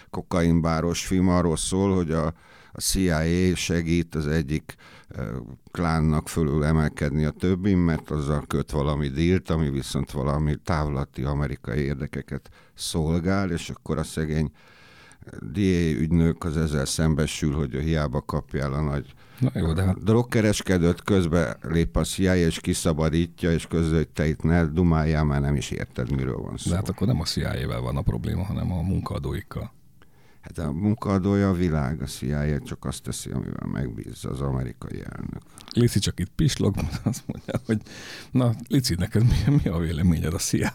kokainbáros 0.09 1.05
film 1.05 1.27
arról 1.27 1.57
szól, 1.57 1.95
hogy 1.95 2.11
a, 2.11 2.33
a 2.77 2.81
CIA 2.81 3.55
segít 3.55 4.15
az 4.15 4.27
egyik 4.27 4.75
klánnak 5.71 6.29
fölül 6.29 6.63
emelkedni 6.63 7.25
a 7.25 7.31
többin, 7.31 7.77
mert 7.77 8.09
azzal 8.09 8.43
köt 8.47 8.71
valami 8.71 9.07
dílt, 9.07 9.49
ami 9.49 9.69
viszont 9.69 10.11
valami 10.11 10.55
távlati 10.63 11.23
amerikai 11.23 11.79
érdekeket 11.79 12.49
szolgál, 12.73 13.51
és 13.51 13.69
akkor 13.69 13.97
a 13.97 14.03
szegény 14.03 14.51
DA 15.41 15.89
ügynök 15.99 16.43
az 16.43 16.57
ezzel 16.57 16.85
szembesül, 16.85 17.53
hogy 17.53 17.75
a 17.75 17.79
hiába 17.79 18.21
kapjál 18.21 18.73
a 18.73 18.81
nagy 18.81 19.13
Na 19.39 19.51
jó, 19.53 19.73
de 19.73 19.83
hát... 19.83 20.03
drogkereskedőt 20.03 21.03
közbe 21.03 21.57
lép 21.61 21.95
a 21.95 22.03
CIA, 22.03 22.35
és 22.35 22.59
kiszabadítja, 22.59 23.51
és 23.51 23.67
közül, 23.67 23.95
hogy 23.95 24.09
te 24.09 24.27
itt 24.27 24.41
ne 24.41 24.65
dumáljál, 24.65 25.23
már 25.23 25.41
nem 25.41 25.55
is 25.55 25.71
érted, 25.71 26.11
miről 26.15 26.37
van 26.37 26.57
szó. 26.57 26.69
De 26.69 26.75
hát 26.75 26.89
akkor 26.89 27.07
nem 27.07 27.19
a 27.19 27.23
CIA-vel 27.23 27.81
van 27.81 27.97
a 27.97 28.01
probléma, 28.01 28.43
hanem 28.43 28.71
a 28.71 28.81
munkaadóikkal. 28.81 29.75
Hát 30.47 30.67
a 30.67 30.71
munkaadója 30.71 31.49
a 31.49 31.53
világ, 31.53 32.01
a 32.01 32.05
CIA 32.05 32.59
csak 32.59 32.85
azt 32.85 33.03
teszi, 33.03 33.29
amivel 33.29 33.67
megbízza 33.71 34.29
az 34.29 34.41
amerikai 34.41 35.03
elnök. 35.03 35.41
Lici 35.73 35.99
csak 35.99 36.19
itt 36.19 36.31
pislog, 36.35 36.75
azt 37.03 37.23
mondja, 37.25 37.53
hogy 37.65 37.81
na, 38.31 38.53
Lici, 38.67 38.95
neked 38.95 39.23
mi, 39.23 39.55
mi 39.63 39.69
a 39.69 39.77
véleményed 39.77 40.33
a 40.33 40.37
cia 40.37 40.73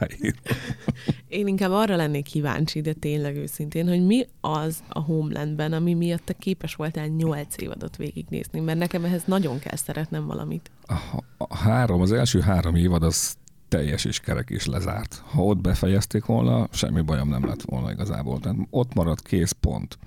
Én 1.28 1.46
inkább 1.46 1.70
arra 1.70 1.96
lennék 1.96 2.24
kíváncsi, 2.24 2.80
de 2.80 2.92
tényleg 2.92 3.36
őszintén, 3.36 3.88
hogy 3.88 4.06
mi 4.06 4.26
az 4.40 4.82
a 4.88 5.00
Homelandben, 5.00 5.72
ami 5.72 5.94
miatt 5.94 6.24
te 6.24 6.32
képes 6.32 6.74
voltál 6.74 7.06
nyolc 7.06 7.56
évadot 7.56 7.96
végignézni, 7.96 8.60
mert 8.60 8.78
nekem 8.78 9.04
ehhez 9.04 9.22
nagyon 9.24 9.58
kell 9.58 9.76
szeretnem 9.76 10.26
valamit. 10.26 10.70
A, 10.86 10.94
a 11.36 11.56
három, 11.56 12.00
az 12.00 12.12
első 12.12 12.40
három 12.40 12.74
évad 12.74 13.02
az 13.02 13.36
teljes 13.72 14.04
és 14.04 14.20
kerek 14.20 14.50
is 14.50 14.66
lezárt. 14.66 15.22
Ha 15.24 15.42
ott 15.42 15.60
befejezték 15.60 16.24
volna, 16.24 16.68
semmi 16.72 17.00
bajom 17.00 17.28
nem 17.28 17.46
lett 17.46 17.62
volna 17.62 17.90
igazából. 17.90 18.40
Tehát 18.40 18.56
ott 18.70 18.94
maradt 18.94 19.22
kész 19.22 19.52
pont. 19.52 19.98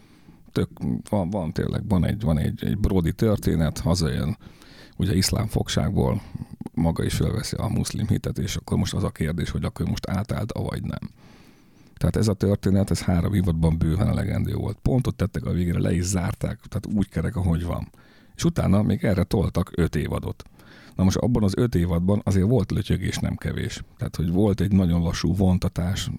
Tök, 0.51 0.69
van, 1.09 1.29
van 1.29 1.51
tényleg, 1.51 1.87
van 1.87 2.05
egy, 2.05 2.21
van 2.21 2.37
egy, 2.37 2.65
egy 2.65 2.77
brodi 2.77 3.13
történet, 3.13 3.79
hazajön 3.79 4.37
ugye 4.97 5.15
iszlám 5.15 5.47
fogságból, 5.47 6.21
maga 6.73 7.03
is 7.03 7.13
felveszi 7.13 7.55
a 7.55 7.67
muszlim 7.67 8.07
hitet, 8.07 8.37
és 8.37 8.55
akkor 8.55 8.77
most 8.77 8.93
az 8.93 9.03
a 9.03 9.09
kérdés, 9.09 9.49
hogy 9.49 9.63
akkor 9.63 9.85
most 9.85 10.09
átállt, 10.09 10.51
vagy 10.51 10.83
nem. 10.83 11.09
Tehát 11.97 12.15
ez 12.15 12.27
a 12.27 12.33
történet, 12.33 12.91
ez 12.91 13.01
három 13.01 13.33
évadban 13.33 13.77
bőven 13.77 14.07
elegendő 14.07 14.53
volt. 14.53 14.77
Pontot 14.81 15.15
tettek 15.15 15.45
a 15.45 15.51
végére, 15.51 15.79
le 15.79 15.93
is 15.93 16.03
zárták, 16.03 16.59
tehát 16.67 16.97
úgy 16.97 17.09
kerek, 17.09 17.35
ahogy 17.35 17.63
van. 17.63 17.87
És 18.35 18.43
utána 18.43 18.81
még 18.81 19.03
erre 19.03 19.23
toltak 19.23 19.71
öt 19.75 19.95
évadot. 19.95 20.43
Na 20.95 21.03
most 21.03 21.17
abban 21.17 21.43
az 21.43 21.53
öt 21.57 21.75
évadban 21.75 22.21
azért 22.23 22.47
volt 22.47 22.71
lötyögés 22.71 23.17
nem 23.17 23.35
kevés. 23.35 23.83
Tehát, 23.97 24.15
hogy 24.15 24.31
volt 24.31 24.61
egy 24.61 24.71
nagyon 24.71 25.01
lassú 25.01 25.35
vontatás, 25.35 26.09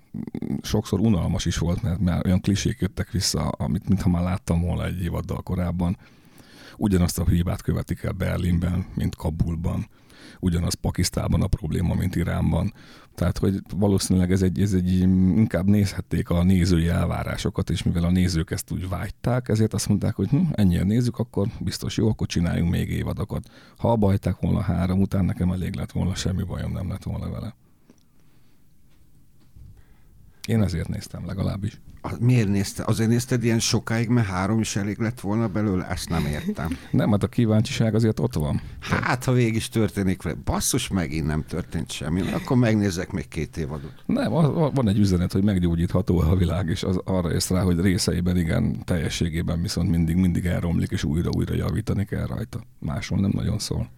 sokszor 0.62 1.00
unalmas 1.00 1.44
is 1.44 1.58
volt, 1.58 1.82
mert 1.82 2.00
már 2.00 2.26
olyan 2.26 2.40
klisék 2.40 2.78
jöttek 2.80 3.10
vissza, 3.10 3.48
amit 3.48 3.88
mintha 3.88 4.08
már 4.08 4.22
láttam 4.22 4.60
volna 4.60 4.84
egy 4.84 5.02
évaddal 5.02 5.42
korábban. 5.42 5.96
Ugyanazt 6.76 7.18
a 7.18 7.24
hibát 7.24 7.62
követik 7.62 8.02
el 8.02 8.12
Berlinben, 8.12 8.86
mint 8.94 9.16
Kabulban 9.16 9.86
ugyanaz 10.40 10.74
Pakisztánban 10.74 11.42
a 11.42 11.46
probléma, 11.46 11.94
mint 11.94 12.16
Iránban. 12.16 12.72
Tehát, 13.16 13.38
hogy 13.38 13.60
valószínűleg 13.76 14.32
ez 14.32 14.42
egy, 14.42 14.60
ez 14.60 14.72
egy 14.72 14.98
inkább 14.98 15.66
nézhették 15.66 16.30
a 16.30 16.42
nézői 16.42 16.88
elvárásokat, 16.88 17.70
és 17.70 17.82
mivel 17.82 18.04
a 18.04 18.10
nézők 18.10 18.50
ezt 18.50 18.70
úgy 18.70 18.88
vágyták, 18.88 19.48
ezért 19.48 19.74
azt 19.74 19.88
mondták, 19.88 20.14
hogy 20.14 20.28
hm, 20.28 20.40
ennyien 20.52 20.86
nézzük, 20.86 21.18
akkor 21.18 21.46
biztos 21.60 21.96
jó, 21.96 22.08
akkor 22.08 22.26
csináljunk 22.26 22.70
még 22.70 22.90
évadokat. 22.90 23.48
Ha 23.76 23.90
abba 23.90 24.14
volna 24.40 24.60
három 24.60 25.00
után, 25.00 25.24
nekem 25.24 25.52
elég 25.52 25.74
lett 25.74 25.92
volna, 25.92 26.14
semmi 26.14 26.42
bajom 26.42 26.72
nem 26.72 26.88
lett 26.88 27.02
volna 27.02 27.30
vele. 27.30 27.54
Én 30.46 30.62
ezért 30.62 30.88
néztem 30.88 31.26
legalábbis. 31.26 31.80
Miért 32.20 32.48
nézte? 32.48 32.84
Azért 32.86 33.08
nézted 33.08 33.44
ilyen 33.44 33.58
sokáig, 33.58 34.08
mert 34.08 34.26
három 34.26 34.60
is 34.60 34.76
elég 34.76 34.98
lett 34.98 35.20
volna 35.20 35.48
belőle? 35.48 35.88
Ezt 35.88 36.08
nem 36.08 36.26
értem. 36.26 36.78
nem, 36.90 37.10
hát 37.10 37.22
a 37.22 37.28
kíváncsiság 37.28 37.94
azért 37.94 38.20
ott 38.20 38.34
van. 38.34 38.60
Hát, 38.80 39.24
ha 39.24 39.32
végig 39.32 39.54
is 39.54 39.68
történik 39.68 40.22
vele. 40.22 40.36
Basszus, 40.44 40.88
megint 40.88 41.26
nem 41.26 41.44
történt 41.44 41.90
semmi. 41.90 42.20
Akkor 42.20 42.56
megnézek 42.56 43.12
még 43.12 43.28
két 43.28 43.56
évadot. 43.56 43.92
Nem, 44.06 44.30
van 44.74 44.88
egy 44.88 44.98
üzenet, 44.98 45.32
hogy 45.32 45.44
meggyógyítható 45.44 46.18
a 46.18 46.36
világ, 46.36 46.68
és 46.68 46.82
az 46.82 47.00
arra 47.04 47.32
ész 47.32 47.50
rá, 47.50 47.62
hogy 47.62 47.80
részeiben 47.80 48.36
igen, 48.36 48.84
teljességében 48.84 49.62
viszont 49.62 49.90
mindig, 49.90 50.16
mindig 50.16 50.44
elromlik, 50.44 50.90
és 50.90 51.04
újra-újra 51.04 51.54
javítani 51.54 52.04
kell 52.04 52.26
rajta. 52.26 52.60
Máshol 52.78 53.20
nem 53.20 53.30
nagyon 53.34 53.58
szól. 53.58 53.90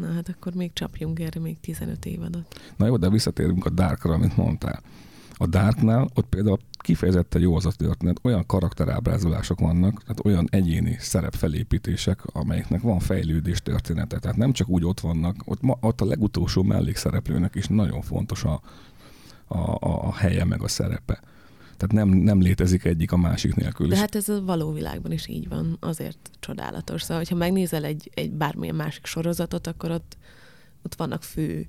Na 0.00 0.12
hát 0.12 0.28
akkor 0.28 0.54
még 0.54 0.72
csapjunk 0.72 1.20
erre 1.20 1.40
még 1.40 1.60
15 1.60 2.04
évadot. 2.04 2.60
Na 2.76 2.86
jó, 2.86 2.96
de 2.96 3.10
visszatérünk 3.10 3.66
a 3.66 3.70
Darkra, 3.70 4.12
amit 4.12 4.36
mondtál. 4.36 4.82
A 5.42 5.46
Darknál 5.46 6.08
ott 6.14 6.26
például 6.26 6.58
kifejezetten 6.78 7.40
jó 7.40 7.56
az 7.56 7.66
a 7.66 7.72
történet, 7.72 8.18
olyan 8.22 8.46
karakterábrázolások 8.46 9.60
vannak, 9.60 10.02
tehát 10.02 10.24
olyan 10.24 10.48
egyéni 10.50 10.96
szerepfelépítések, 10.98 12.20
amelyeknek 12.24 12.80
van 12.80 12.98
fejlődés 12.98 13.62
története. 13.62 14.18
Tehát 14.18 14.36
nem 14.36 14.52
csak 14.52 14.68
úgy 14.68 14.84
ott 14.84 15.00
vannak, 15.00 15.36
ott, 15.44 15.60
ma, 15.60 15.76
ott 15.80 16.00
a 16.00 16.04
legutolsó 16.04 16.62
mellékszereplőnek 16.62 17.54
is 17.54 17.66
nagyon 17.66 18.02
fontos 18.02 18.44
a, 18.44 18.60
a, 19.46 19.76
a, 19.80 20.14
helye 20.14 20.44
meg 20.44 20.62
a 20.62 20.68
szerepe. 20.68 21.20
Tehát 21.76 21.92
nem, 21.92 22.08
nem 22.08 22.40
létezik 22.40 22.84
egyik 22.84 23.12
a 23.12 23.16
másik 23.16 23.54
nélkül. 23.54 23.88
De 23.88 23.96
hát 23.96 24.14
ez 24.14 24.28
a 24.28 24.42
való 24.44 24.72
világban 24.72 25.12
is 25.12 25.28
így 25.28 25.48
van, 25.48 25.76
azért 25.80 26.30
csodálatos. 26.40 27.02
Szóval, 27.02 27.16
hogyha 27.16 27.36
megnézel 27.36 27.84
egy, 27.84 28.10
egy 28.14 28.30
bármilyen 28.30 28.74
másik 28.74 29.06
sorozatot, 29.06 29.66
akkor 29.66 29.90
ott, 29.90 30.16
ott 30.82 30.94
vannak 30.94 31.22
fő 31.22 31.68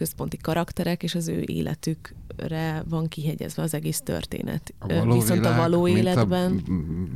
központi 0.00 0.36
karakterek, 0.36 1.02
és 1.02 1.14
az 1.14 1.28
ő 1.28 1.42
életükre 1.46 2.84
van 2.88 3.08
kihegyezve 3.08 3.62
az 3.62 3.74
egész 3.74 4.00
történet. 4.00 4.74
A 4.78 4.86
való 4.86 5.12
Viszont 5.12 5.40
világ, 5.40 5.58
a 5.58 5.62
való 5.62 5.88
életben... 5.88 6.62
A 6.66 6.72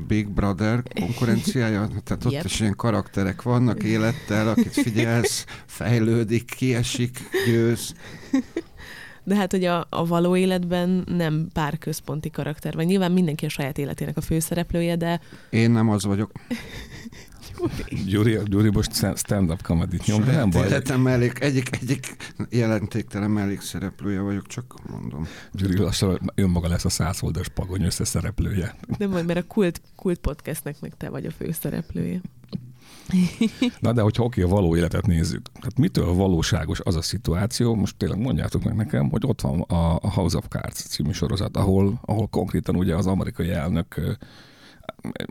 Big 0.07 0.29
Brother 0.29 0.83
konkurenciája, 1.01 1.89
tehát 2.05 2.25
ott 2.25 2.33
yep. 2.33 2.45
is 2.45 2.61
ilyen 2.61 2.77
karakterek 2.77 3.43
vannak 3.43 3.83
élettel, 3.83 4.49
akit 4.49 4.73
figyelsz, 4.73 5.45
fejlődik, 5.67 6.55
kiesik, 6.57 7.19
győz. 7.47 7.95
De 9.23 9.35
hát, 9.35 9.51
hogy 9.51 9.65
a, 9.65 9.87
a 9.91 10.07
való 10.07 10.37
életben 10.37 11.05
nem 11.07 11.49
pár 11.53 11.79
központi 11.79 12.31
karakter 12.31 12.75
van. 12.75 12.85
Nyilván 12.85 13.13
mindenki 13.13 13.45
a 13.45 13.49
saját 13.49 13.79
életének 13.79 14.17
a 14.17 14.21
főszereplője, 14.21 14.97
de... 14.97 15.21
Én 15.51 15.71
nem 15.71 15.89
az 15.89 16.05
vagyok. 16.05 16.33
Gyuri, 18.07 18.39
Gyuri 18.45 18.71
most 18.71 18.93
stand-up 19.17 19.63
comedy 19.63 19.99
nyom, 20.07 20.25
de 20.25 20.33
nem 20.33 20.51
baj. 20.51 20.67
Életem 20.67 21.01
mellék, 21.01 21.41
egyik, 21.41 21.69
egyik 21.81 22.17
jelentéktelen 22.51 23.31
mellékszereplője 23.31 24.21
vagyok, 24.21 24.47
csak 24.47 24.75
mondom. 24.91 25.27
Gyuri 25.53 25.79
lassan 25.79 26.33
önmaga 26.35 26.69
lesz 26.69 26.85
a 26.85 26.89
száz 26.89 27.23
oldalas 27.23 27.49
pagony 27.49 27.83
összeszereplője. 27.83 28.75
Nem 28.99 29.11
majd, 29.11 29.27
mert 29.27 29.39
a 29.39 29.47
kult, 29.47 29.81
kult 29.97 30.19
podcastnek 30.19 30.81
meg 30.81 30.97
te 30.97 31.09
vagy 31.09 31.27
a 31.27 31.31
főszereplője. 31.31 32.21
Na 33.81 33.93
de 33.93 34.03
hogyha 34.03 34.25
oké, 34.25 34.43
a 34.43 34.47
való 34.49 34.77
életet 34.77 35.07
nézzük, 35.07 35.51
hát 35.61 35.79
mitől 35.79 36.15
valóságos 36.15 36.81
az 36.81 36.97
a 36.97 37.03
szituáció, 37.03 37.75
most 37.75 37.97
tényleg 37.97 38.19
mondjátok 38.19 38.63
meg 38.63 38.75
nekem, 38.75 39.11
hogy 39.11 39.23
ott 39.27 39.41
van 39.41 39.61
a 39.61 40.09
House 40.11 40.37
of 40.37 40.45
Cards 40.49 40.83
című 40.83 41.13
sorozat, 41.13 41.57
ahol, 41.57 42.01
ahol 42.05 42.27
konkrétan 42.27 42.77
ugye 42.77 42.95
az 42.95 43.07
amerikai 43.07 43.51
elnök 43.51 44.19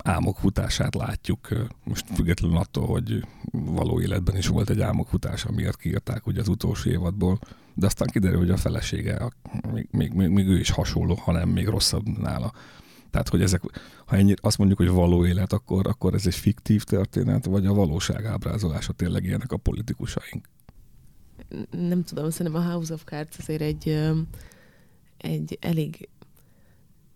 álmok 0.03 0.37
futását 0.37 0.95
látjuk, 0.95 1.47
most 1.83 2.05
függetlenül 2.13 2.57
attól, 2.57 2.85
hogy 2.85 3.25
való 3.51 4.01
életben 4.01 4.37
is 4.37 4.47
volt 4.47 4.69
egy 4.69 4.81
álmok 4.81 5.07
futás, 5.07 5.45
amiért 5.45 5.77
kiírták 5.77 6.27
ugye 6.27 6.39
az 6.39 6.47
utolsó 6.47 6.89
évadból, 6.89 7.39
de 7.73 7.85
aztán 7.85 8.07
kiderül, 8.11 8.37
hogy 8.37 8.49
a 8.49 8.57
felesége 8.57 9.31
még, 9.71 9.87
még, 9.91 10.13
még, 10.13 10.29
még 10.29 10.47
ő 10.47 10.59
is 10.59 10.69
hasonló, 10.69 11.15
hanem 11.15 11.49
még 11.49 11.67
rosszabb 11.67 12.07
nála. 12.07 12.51
Tehát, 13.09 13.29
hogy 13.29 13.41
ezek, 13.41 13.61
ha 14.05 14.15
ennyi, 14.15 14.33
azt 14.41 14.57
mondjuk, 14.57 14.79
hogy 14.79 14.89
való 14.89 15.25
élet, 15.25 15.53
akkor, 15.53 15.87
akkor 15.87 16.13
ez 16.13 16.27
egy 16.27 16.35
fiktív 16.35 16.83
történet, 16.83 17.45
vagy 17.45 17.65
a 17.65 17.73
valóság 17.73 18.25
ábrázolása 18.25 18.93
tényleg 18.93 19.23
ilyenek 19.23 19.51
a 19.51 19.57
politikusaink? 19.57 20.49
Nem 21.69 22.03
tudom, 22.03 22.29
szerintem 22.29 22.61
a 22.61 22.71
House 22.71 22.93
of 22.93 23.03
Cards 23.03 23.37
azért 23.37 23.61
egy, 23.61 24.01
egy 25.17 25.57
elég 25.61 26.09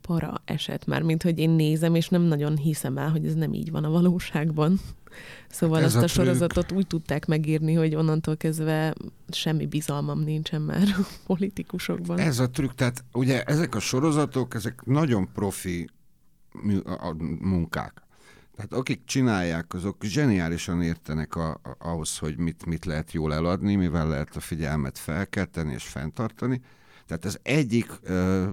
para 0.08 0.42
eset 0.46 0.86
már, 0.86 1.02
mint 1.02 1.24
hogy 1.24 1.40
én 1.40 1.50
nézem, 1.50 1.96
és 1.96 2.10
nem 2.10 2.22
nagyon 2.22 2.58
hiszem 2.58 2.98
el, 2.98 3.10
hogy 3.10 3.26
ez 3.26 3.34
nem 3.34 3.54
így 3.54 3.72
van 3.72 3.84
a 3.84 3.90
valóságban. 3.90 4.80
Szóval 5.50 5.78
hát 5.78 5.86
ezt 5.86 5.96
a, 5.96 6.04
a 6.04 6.08
sorozatot 6.08 6.72
úgy 6.72 6.88
tudták 6.88 7.26
megírni, 7.26 7.74
hogy 7.74 7.96
onnantól 7.96 8.38
kezdve 8.38 8.94
semmi 9.30 9.66
bizalmam 9.66 10.20
nincsen 10.20 10.62
már 10.62 10.88
a 10.98 11.08
politikusokban. 11.26 12.20
Ez 12.20 12.40
a 12.40 12.50
trükk, 12.50 12.72
tehát 12.76 13.04
ugye 13.14 13.44
ezek 13.44 13.76
a 13.76 13.80
sorozatok, 13.80 14.54
ezek 14.54 14.86
nagyon 14.86 15.32
profi 15.34 15.90
munkák. 17.40 18.02
Tehát 18.56 18.74
akik 18.74 19.02
csinálják, 19.06 19.74
azok 19.74 20.04
zseniálisan 20.04 20.82
értenek 20.82 21.36
a, 21.36 21.50
a, 21.50 21.76
ahhoz, 21.80 22.18
hogy 22.18 22.38
mit, 22.38 22.66
mit 22.66 22.86
lehet 22.86 23.12
jól 23.12 23.34
eladni, 23.34 23.76
mivel 23.76 24.08
lehet 24.08 24.36
a 24.36 24.40
figyelmet 24.40 24.98
felkelteni 24.98 25.74
és 25.74 25.84
fenntartani. 25.84 26.62
Tehát 27.08 27.26
az 27.26 27.40
egyik 27.44 27.92
uh, 28.10 28.48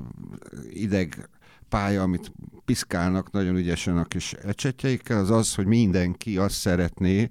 ideg 0.71 1.29
pálya, 1.69 2.03
amit 2.03 2.33
piszkálnak 2.65 3.31
nagyon 3.31 3.57
ügyesen 3.57 3.99
a 3.99 4.05
kis 4.05 4.33
ecsetjeikkel, 4.33 5.19
az 5.19 5.31
az, 5.31 5.55
hogy 5.55 5.67
mindenki 5.67 6.39
azt 6.39 6.55
szeretné, 6.55 7.31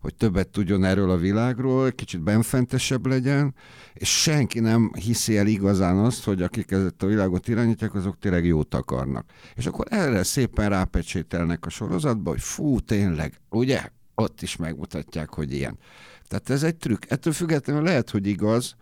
hogy 0.00 0.14
többet 0.14 0.48
tudjon 0.48 0.84
erről 0.84 1.10
a 1.10 1.16
világról, 1.16 1.92
kicsit 1.92 2.20
benfentesebb 2.20 3.06
legyen, 3.06 3.54
és 3.94 4.20
senki 4.20 4.60
nem 4.60 4.92
hiszi 4.94 5.36
el 5.36 5.46
igazán 5.46 5.98
azt, 5.98 6.24
hogy 6.24 6.42
akik 6.42 6.70
ezt 6.70 7.02
a 7.02 7.06
világot 7.06 7.48
irányítják, 7.48 7.94
azok 7.94 8.18
tényleg 8.18 8.44
jót 8.44 8.74
akarnak. 8.74 9.30
És 9.54 9.66
akkor 9.66 9.86
erre 9.90 10.22
szépen 10.22 10.68
rápecsételnek 10.68 11.66
a 11.66 11.70
sorozatba, 11.70 12.30
hogy 12.30 12.40
fú, 12.40 12.80
tényleg, 12.80 13.40
ugye? 13.50 13.88
Ott 14.14 14.42
is 14.42 14.56
megmutatják, 14.56 15.34
hogy 15.34 15.52
ilyen. 15.52 15.78
Tehát 16.28 16.50
ez 16.50 16.62
egy 16.62 16.76
trükk. 16.76 17.02
Ettől 17.08 17.32
függetlenül 17.32 17.82
lehet, 17.82 18.10
hogy 18.10 18.26
igaz, 18.26 18.76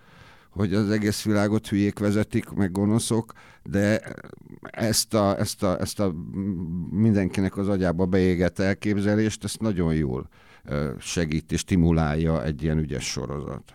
hogy 0.57 0.75
az 0.75 0.91
egész 0.91 1.23
világot 1.23 1.69
hülyék 1.69 1.99
vezetik, 1.99 2.51
meg 2.51 2.73
gonoszok, 2.73 3.33
de 3.63 4.01
ezt 4.61 5.15
a, 5.15 5.39
ezt 5.39 5.63
a, 5.63 5.81
ezt 5.81 6.01
a 6.01 6.15
mindenkinek 6.91 7.57
az 7.57 7.69
agyába 7.69 8.07
beégett 8.07 8.59
elképzelést, 8.59 9.45
ezt 9.45 9.61
nagyon 9.61 9.95
jól 9.95 10.29
segít 10.99 11.53
és 11.53 11.61
stimulálja 11.61 12.45
egy 12.45 12.63
ilyen 12.63 12.79
ügyes 12.79 13.05
sorozat. 13.11 13.75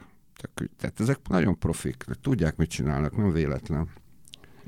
Tehát 0.78 1.00
ezek 1.00 1.18
nagyon 1.30 1.60
profik, 1.60 2.06
tudják, 2.22 2.56
mit 2.56 2.70
csinálnak, 2.70 3.18
nem 3.18 3.32
véletlen. 3.32 3.88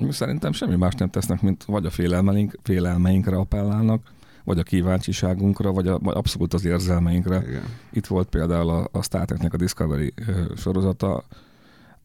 Szerintem 0.10 0.52
semmi 0.52 0.76
más 0.76 0.94
nem 0.94 1.10
tesznek, 1.10 1.42
mint 1.42 1.64
vagy 1.64 1.86
a 1.86 1.90
félelmeink, 1.90 2.56
félelmeinkre 2.64 3.36
appellálnak, 3.36 4.12
vagy 4.44 4.60
a 4.60 4.64
kíváncsiságunkra, 4.64 5.72
vagy, 5.72 5.88
a, 5.88 6.00
vagy 6.00 6.16
abszolút 6.16 6.54
az 6.54 6.66
érzelmeinkre. 6.66 7.44
Igen. 7.48 7.64
Itt 7.92 8.06
volt 8.06 8.28
például 8.28 8.70
a, 8.70 8.88
a 8.92 9.02
Star 9.02 9.26
Trek-nek 9.26 9.54
a 9.54 9.58
Discovery 9.58 10.14
sorozata, 10.56 11.24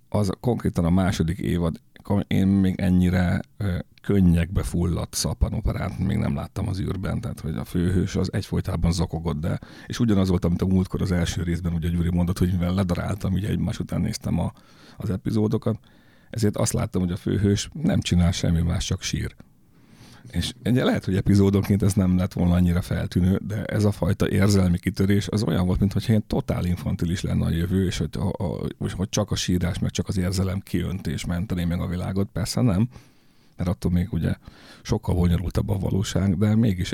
az 0.09 0.31
konkrétan 0.41 0.85
a 0.85 0.91
második 0.91 1.39
évad, 1.39 1.81
én 2.27 2.47
még 2.47 2.81
ennyire 2.81 3.41
könnyekbe 4.03 4.63
fulladt 4.63 5.15
szappanoperát 5.15 5.99
még 5.99 6.17
nem 6.17 6.35
láttam 6.35 6.69
az 6.69 6.81
űrben, 6.81 7.21
tehát 7.21 7.41
hogy 7.41 7.57
a 7.57 7.65
főhős 7.65 8.17
az 8.17 8.33
egyfolytában 8.33 8.93
zokogott, 8.93 9.41
de 9.41 9.59
és 9.87 9.99
ugyanaz 9.99 10.29
volt, 10.29 10.45
amit 10.45 10.63
a 10.63 10.67
múltkor 10.67 11.03
az 11.03 11.13
első 11.13 11.43
részben, 11.43 11.73
ugye 11.73 11.89
Gyuri 11.89 12.11
mondott, 12.11 12.39
hogy 12.39 12.51
mivel 12.51 12.75
ledaráltam, 12.75 13.33
ugye 13.33 13.49
egymás 13.49 13.79
után 13.79 14.01
néztem 14.01 14.39
a, 14.39 14.53
az 14.97 15.11
epizódokat, 15.11 15.79
ezért 16.31 16.57
azt 16.57 16.73
láttam, 16.73 17.03
hogy 17.03 17.13
a 17.13 17.17
főhős 17.17 17.69
nem 17.73 18.01
csinál 18.01 18.33
semmi 18.33 18.61
más, 18.61 18.85
csak 18.85 19.03
sír. 19.03 19.35
És 20.33 20.53
ugye 20.65 20.85
lehet, 20.85 21.05
hogy 21.05 21.17
epizódonként 21.17 21.83
ez 21.83 21.93
nem 21.93 22.17
lett 22.17 22.33
volna 22.33 22.55
annyira 22.55 22.83
feltűnő, 22.83 23.41
de 23.47 23.65
ez 23.65 23.85
a 23.85 23.93
fajta 23.93 24.31
érzelmi 24.31 24.79
kitörés 24.79 25.29
az 25.29 25.43
olyan 25.43 25.67
volt, 25.67 25.81
mintha 25.81 26.01
ilyen 26.07 26.25
totál 26.27 26.65
infantilis 26.65 27.21
lenne 27.21 27.45
a 27.45 27.51
jövő, 27.51 27.87
és 27.87 27.99
hogy, 27.99 28.09
a, 28.13 28.45
a, 28.45 28.67
hogy 28.79 29.09
csak 29.09 29.31
a 29.31 29.37
sírás, 29.37 29.79
meg 29.79 29.91
csak 29.91 30.09
az 30.09 30.19
érzelem 30.19 30.61
kiöntés 30.61 31.25
mentené 31.25 31.65
meg 31.65 31.81
a 31.81 31.87
világot. 31.87 32.29
Persze 32.33 32.61
nem, 32.61 32.89
mert 33.57 33.71
attól 33.71 33.91
még 33.91 34.13
ugye 34.13 34.35
sokkal 34.83 35.15
bonyolultabb 35.15 35.69
a 35.69 35.79
valóság, 35.79 36.39
de 36.39 36.57
mégis 36.57 36.93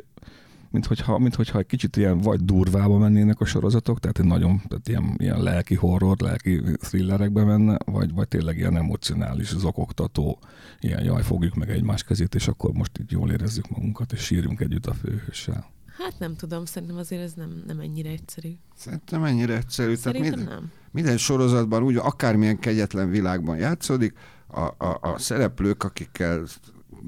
mint 0.74 0.86
hogyha, 0.86 1.18
mint 1.18 1.34
hogyha 1.34 1.58
egy 1.58 1.66
kicsit 1.66 1.96
ilyen 1.96 2.18
vagy 2.18 2.44
durvába 2.44 2.98
mennének 2.98 3.40
a 3.40 3.44
sorozatok, 3.44 4.00
tehát 4.00 4.18
egy 4.18 4.24
nagyon, 4.24 4.60
tehát 4.68 4.88
ilyen, 4.88 5.14
ilyen 5.16 5.42
lelki 5.42 5.74
horror, 5.74 6.16
lelki 6.18 6.62
thrillerekbe 6.78 7.44
menne, 7.44 7.76
vagy, 7.84 8.14
vagy 8.14 8.28
tényleg 8.28 8.56
ilyen 8.56 8.76
emocionális, 8.76 9.56
zokogtató, 9.56 10.38
ilyen 10.80 11.04
jaj, 11.04 11.22
fogjuk 11.22 11.54
meg 11.54 11.70
egymás 11.70 12.02
kezét, 12.02 12.34
és 12.34 12.48
akkor 12.48 12.72
most 12.72 12.90
így 13.00 13.10
jól 13.10 13.30
érezzük 13.30 13.68
magunkat, 13.68 14.12
és 14.12 14.20
sírjunk 14.20 14.60
együtt 14.60 14.86
a 14.86 14.94
főhőssel. 14.94 15.72
Hát 15.98 16.18
nem 16.18 16.36
tudom, 16.36 16.64
szerintem 16.64 16.96
azért 16.96 17.22
ez 17.22 17.32
nem, 17.32 17.62
nem 17.66 17.80
ennyire 17.80 18.10
egyszerű. 18.10 18.52
Szerintem 18.76 19.24
ennyire 19.24 19.56
egyszerű. 19.56 19.94
Szerintem 19.94 20.22
Tehát 20.22 20.36
minden, 20.36 20.54
nem. 20.54 20.70
minden 20.90 21.16
sorozatban 21.16 21.82
úgy, 21.82 21.96
akármilyen 21.96 22.58
kegyetlen 22.58 23.10
világban 23.10 23.56
játszódik, 23.56 24.14
a, 24.46 24.60
a, 24.60 24.98
a 25.00 25.18
szereplők, 25.18 25.84
akikkel 25.84 26.46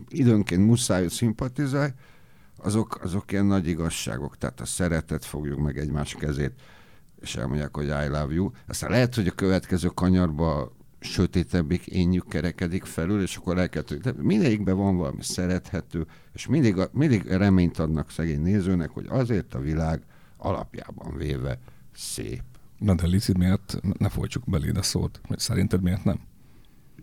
időnként 0.08 0.66
muszáj, 0.66 1.08
szimpatizálj, 1.08 1.90
azok, 2.66 2.98
azok 3.02 3.32
ilyen 3.32 3.46
nagy 3.46 3.66
igazságok, 3.66 4.38
tehát 4.38 4.60
a 4.60 4.64
szeretet, 4.64 5.24
fogjuk 5.24 5.58
meg 5.58 5.78
egymás 5.78 6.14
kezét, 6.14 6.52
és 7.20 7.36
elmondják, 7.36 7.76
hogy 7.76 7.86
I 7.86 8.08
love 8.08 8.34
you. 8.34 8.50
Aztán 8.68 8.90
lehet, 8.90 9.14
hogy 9.14 9.26
a 9.26 9.32
következő 9.32 9.88
kanyarba 9.88 10.72
sötétebbik 11.00 11.86
énjük 11.86 12.28
kerekedik 12.28 12.84
felül, 12.84 13.22
és 13.22 13.36
akkor 13.36 13.58
elkezdődik. 13.58 14.04
De 14.04 14.12
mindegyikben 14.22 14.76
van 14.76 14.96
valami 14.96 15.22
szerethető, 15.22 16.06
és 16.32 16.46
mindig, 16.46 16.76
mindig 16.92 17.26
reményt 17.26 17.78
adnak 17.78 18.10
szegény 18.10 18.40
nézőnek, 18.40 18.90
hogy 18.90 19.06
azért 19.08 19.54
a 19.54 19.58
világ 19.58 20.02
alapjában 20.36 21.16
véve 21.16 21.58
szép. 21.94 22.42
Na 22.78 22.94
de 22.94 23.06
Lici, 23.06 23.32
miért 23.38 23.80
ne 23.98 24.08
folytsuk 24.08 24.44
beléd 24.46 24.76
a 24.76 24.82
szót? 24.82 25.20
Szerinted 25.36 25.82
miért 25.82 26.04
nem? 26.04 26.20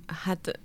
Hát 0.05 0.59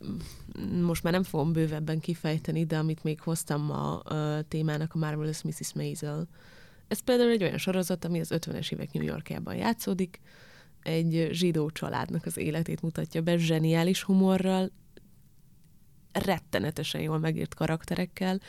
most 0.83 1.03
már 1.03 1.13
nem 1.13 1.23
fogom 1.23 1.53
bővebben 1.53 2.01
kifejteni, 2.01 2.65
de 2.65 2.79
amit 2.79 3.03
még 3.03 3.21
hoztam 3.21 3.71
a, 3.71 4.03
a 4.03 4.43
témának 4.43 4.95
a 4.95 4.99
Marvelous 4.99 5.43
Mrs. 5.43 5.75
Maisel. 5.75 6.29
Ez 6.89 7.01
például 7.01 7.31
egy 7.31 7.43
olyan 7.43 7.59
sorozat, 7.59 8.05
ami 8.05 8.21
az 8.21 8.31
50-es 8.35 8.73
évek 8.73 8.93
New 8.93 9.03
Yorkjában 9.03 9.55
játszódik. 9.55 10.21
Egy 10.83 11.29
zsidó 11.33 11.71
családnak 11.71 12.27
az 12.27 12.37
életét 12.37 12.83
mutatja 12.83 13.23
be 13.23 13.37
zseniális 13.37 14.03
humorral, 14.03 14.71
rettenetesen 16.13 17.01
jól 17.01 17.19
megírt 17.19 17.55
karakterekkel, 17.55 18.41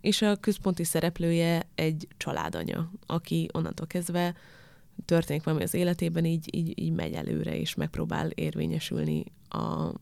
és 0.00 0.22
a 0.22 0.36
központi 0.36 0.84
szereplője 0.84 1.68
egy 1.74 2.08
családanya, 2.16 2.90
aki 3.06 3.48
onnantól 3.52 3.86
kezdve 3.86 4.34
történik 5.04 5.42
valami 5.42 5.62
az 5.62 5.74
életében, 5.74 6.24
így, 6.24 6.54
így, 6.56 6.80
így 6.80 6.92
megy 6.92 7.12
előre, 7.12 7.58
és 7.58 7.74
megpróbál 7.74 8.30
érvényesülni 8.30 9.24
a, 9.48 9.92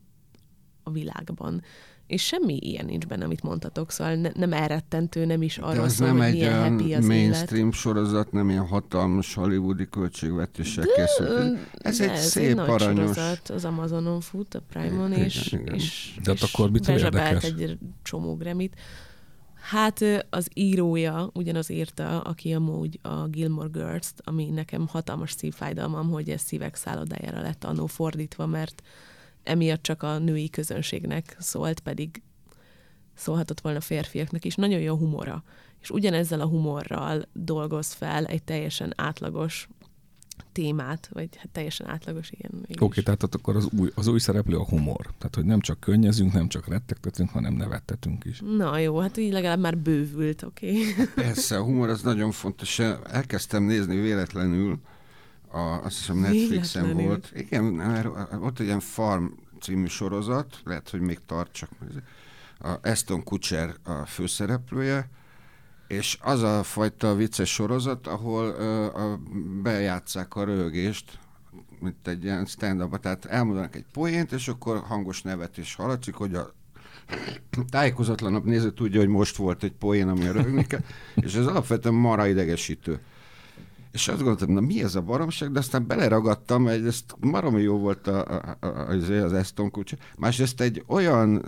a 0.83 0.91
világban. 0.91 1.63
És 2.07 2.25
semmi 2.25 2.57
ilyen 2.61 2.85
nincs 2.85 3.05
benne, 3.05 3.25
amit 3.25 3.43
mondtatok, 3.43 3.91
szóval 3.91 4.15
ne, 4.15 4.29
nem 4.33 4.53
elrettentő, 4.53 5.25
nem 5.25 5.41
is 5.41 5.57
arról 5.57 5.89
szól, 5.89 6.07
nem 6.07 6.17
hogy 6.17 6.25
egy 6.25 6.33
milyen 6.33 6.69
happy 6.71 6.93
az 6.93 7.05
mainstream 7.05 7.63
élet. 7.65 7.73
sorozat, 7.73 8.31
nem 8.31 8.49
ilyen 8.49 8.67
hatalmas 8.67 9.33
hollywoodi 9.33 9.89
költségvetéssel 9.89 10.85
készült. 10.95 11.57
Ez 11.73 11.97
ne, 11.97 12.05
egy 12.05 12.11
ez 12.11 12.25
szép 12.25 12.49
egy 12.49 12.55
nagy 12.55 12.69
aranyos... 12.69 13.15
sorozat, 13.15 13.49
az 13.49 13.65
Amazonon 13.65 14.21
fut, 14.21 14.55
a 14.55 14.61
Prime-on, 14.69 15.11
és, 15.11 15.51
igen. 15.51 15.75
és, 15.75 16.19
De 16.23 16.31
és 16.31 16.41
akkor 16.41 16.71
mitől 16.71 16.95
bezsebelt 16.95 17.43
egy 17.43 17.77
csomó 18.03 18.35
Grammy-t. 18.35 18.75
Hát 19.61 20.25
az 20.29 20.47
írója 20.53 21.29
ugyanaz 21.33 21.69
írta, 21.69 22.21
aki 22.21 22.53
amúgy 22.53 22.99
a 23.01 23.27
Gilmore 23.27 23.69
Girls-t, 23.71 24.21
ami 24.23 24.45
nekem 24.45 24.87
hatalmas 24.87 25.31
szívfájdalmam, 25.31 26.09
hogy 26.09 26.29
ez 26.29 26.41
szívek 26.41 26.75
szállodájára 26.75 27.41
lett 27.41 27.63
annó 27.63 27.85
fordítva, 27.85 28.45
mert 28.45 28.81
emiatt 29.43 29.83
csak 29.83 30.03
a 30.03 30.17
női 30.17 30.49
közönségnek 30.49 31.35
szólt, 31.39 31.79
pedig 31.79 32.21
szólhatott 33.13 33.61
volna 33.61 33.79
férfiaknak 33.79 34.45
is. 34.45 34.55
Nagyon 34.55 34.79
jó 34.79 34.95
humora. 34.95 35.43
És 35.81 35.89
ugyanezzel 35.89 36.41
a 36.41 36.47
humorral 36.47 37.25
dolgoz 37.33 37.93
fel 37.93 38.25
egy 38.25 38.43
teljesen 38.43 38.93
átlagos 38.95 39.67
témát, 40.51 41.09
vagy 41.13 41.29
hát 41.35 41.49
teljesen 41.49 41.87
átlagos, 41.87 42.31
igen. 42.31 42.51
Oké, 42.53 42.83
okay, 42.83 43.03
tehát 43.03 43.23
akkor 43.23 43.55
az 43.55 43.67
új, 43.79 43.89
az 43.95 44.07
új 44.07 44.19
szereplő 44.19 44.57
a 44.57 44.65
humor. 44.65 45.13
Tehát, 45.17 45.35
hogy 45.35 45.45
nem 45.45 45.59
csak 45.59 45.79
könnyezünk, 45.79 46.33
nem 46.33 46.47
csak 46.47 46.67
rettegtetünk, 46.67 47.29
hanem 47.29 47.53
nevettetünk 47.53 48.25
is. 48.25 48.41
Na 48.57 48.77
jó, 48.77 48.97
hát 48.97 49.17
így 49.17 49.31
legalább 49.31 49.59
már 49.59 49.77
bővült, 49.77 50.43
oké. 50.43 50.69
Okay. 50.69 51.05
Persze, 51.15 51.57
a 51.57 51.63
humor 51.63 51.89
az 51.89 52.01
nagyon 52.01 52.31
fontos. 52.31 52.79
Elkezdtem 53.09 53.63
nézni 53.63 53.99
véletlenül, 53.99 54.79
a, 55.51 55.83
azt 55.83 55.97
hiszem 55.97 56.17
Netflixen 56.17 56.81
véletlenül. 56.83 57.09
volt. 57.09 57.31
Igen, 57.35 57.63
mert 57.63 58.07
ott 58.41 58.59
egy 58.59 58.65
ilyen 58.65 58.79
Farm 58.79 59.25
című 59.61 59.85
sorozat, 59.85 60.61
lehet, 60.63 60.89
hogy 60.89 60.99
még 60.99 61.19
tart 61.25 61.51
csak. 61.51 61.69
A 62.59 62.89
Aston 62.89 63.23
Kutcher 63.23 63.75
a 63.83 64.05
főszereplője, 64.05 65.09
és 65.87 66.17
az 66.21 66.41
a 66.41 66.63
fajta 66.63 67.15
vicces 67.15 67.53
sorozat, 67.53 68.07
ahol 68.07 68.45
ö, 68.45 68.85
a, 68.85 69.19
bejátszák 69.61 70.35
a 70.35 70.43
rögést, 70.43 71.19
mint 71.79 72.07
egy 72.07 72.23
ilyen 72.23 72.45
stand 72.45 72.81
up 72.81 72.99
tehát 72.99 73.25
elmondanak 73.25 73.75
egy 73.75 73.85
poént, 73.93 74.31
és 74.31 74.47
akkor 74.47 74.79
hangos 74.79 75.21
nevetés 75.21 75.75
hallatszik, 75.75 76.13
hogy 76.13 76.35
a 76.35 76.53
tájékozatlanabb 77.71 78.45
néző 78.45 78.71
tudja, 78.71 78.99
hogy 78.99 79.09
most 79.09 79.35
volt 79.35 79.63
egy 79.63 79.71
poén, 79.71 80.07
ami 80.07 80.27
a 80.27 80.31
röhögni 80.31 80.65
kell, 80.65 80.83
és 81.25 81.33
ez 81.33 81.45
alapvetően 81.45 81.95
mara 81.95 82.27
idegesítő. 82.27 82.99
És 83.91 84.07
azt 84.07 84.17
gondoltam, 84.17 84.51
na 84.51 84.59
mi 84.59 84.83
ez 84.83 84.95
a 84.95 85.01
baromság, 85.01 85.51
de 85.51 85.59
aztán 85.59 85.87
beleragadtam, 85.87 86.63
hogy 86.63 86.85
ez 86.85 87.03
marom 87.19 87.57
jó 87.57 87.77
volt 87.77 88.07
a, 88.07 88.25
a, 88.25 88.57
a, 88.59 88.67
az, 88.67 89.09
az 89.09 89.33
Aston 89.33 89.71
Kutcher. 89.71 89.99
Másrészt 90.17 90.61
egy 90.61 90.83
olyan 90.87 91.45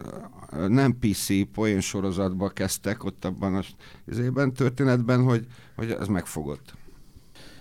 nem 0.67 0.97
PC 0.99 1.51
poén 1.51 1.79
sorozatba 1.79 2.49
kezdtek 2.49 3.03
ott 3.03 3.25
abban 3.25 3.55
az 3.55 3.65
izében, 4.07 4.53
történetben, 4.53 5.23
hogy, 5.23 5.47
hogy 5.75 5.91
ez 5.91 6.07
megfogott. 6.07 6.73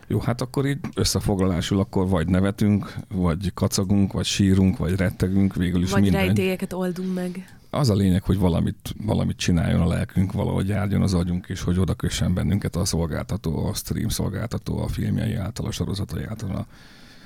Jó, 0.07 0.18
hát 0.18 0.40
akkor 0.40 0.66
így 0.66 0.79
összefoglalásul 0.95 1.79
akkor 1.79 2.09
vagy 2.09 2.29
nevetünk, 2.29 2.95
vagy 3.09 3.55
kacagunk, 3.55 4.12
vagy 4.12 4.25
sírunk, 4.25 4.77
vagy 4.77 4.97
rettegünk, 4.97 5.55
végül 5.55 5.83
is 5.83 5.90
vagy 5.90 6.03
minden. 6.03 6.21
Vagy 6.21 6.29
rejtélyeket 6.29 6.73
oldunk 6.73 7.14
meg. 7.14 7.61
Az 7.74 7.90
a 7.90 7.94
lényeg, 7.94 8.22
hogy 8.22 8.38
valamit, 8.38 8.94
valamit 9.04 9.37
csináljon 9.37 9.80
a 9.80 9.87
lelkünk, 9.87 10.32
valahogy 10.32 10.68
járjon 10.68 11.02
az 11.02 11.14
agyunk, 11.14 11.46
és 11.48 11.62
hogy 11.62 11.78
oda 11.78 11.94
kössen 11.94 12.35
bennünket 12.35 12.76
a 12.76 12.85
szolgáltató, 12.85 13.66
a 13.66 13.74
stream 13.74 14.08
szolgáltató, 14.08 14.78
a 14.78 14.88
filmjei 14.88 15.35
által, 15.35 15.66
a 15.66 15.70
sorozatai 15.70 16.24
által, 16.24 16.56
a 16.56 16.66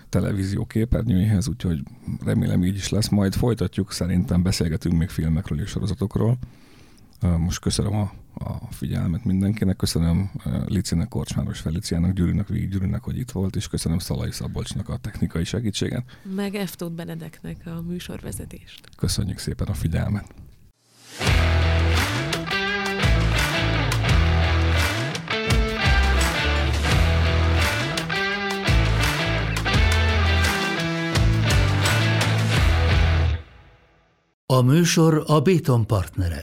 televízió 0.08 0.64
képernyőjéhez, 0.64 1.48
úgyhogy 1.48 1.82
remélem 2.24 2.64
így 2.64 2.74
is 2.74 2.88
lesz. 2.88 3.08
Majd 3.08 3.34
folytatjuk, 3.34 3.92
szerintem 3.92 4.42
beszélgetünk 4.42 4.98
még 4.98 5.08
filmekről 5.08 5.60
és 5.60 5.70
sorozatokról. 5.70 6.38
Most 7.38 7.60
köszönöm 7.60 7.94
a, 7.94 8.12
a 8.38 8.72
figyelmet 8.72 9.24
mindenkinek, 9.24 9.76
köszönöm 9.76 10.30
Licinek, 10.66 11.08
Korcsmáros 11.08 11.60
Feliciának, 11.60 12.12
Gyurinak, 12.12 12.48
Víg 12.48 12.68
Gyurinak, 12.68 13.04
hogy 13.04 13.18
itt 13.18 13.30
volt, 13.30 13.56
és 13.56 13.68
köszönöm 13.68 13.98
Szalai 13.98 14.32
Szabolcsnak 14.32 14.88
a 14.88 14.96
technikai 14.96 15.44
segítséget. 15.44 16.04
Meg 16.34 16.54
Eftót 16.54 16.92
Benedeknek 16.92 17.56
a 17.64 17.82
műsorvezetést. 17.82 18.80
Köszönjük 18.96 19.38
szépen 19.38 19.66
a 19.66 19.74
figyelmet! 19.74 20.34
A 34.46 34.60
műsor 34.60 35.24
a 35.26 35.40
Béton 35.40 35.86
partnere. 35.86 36.42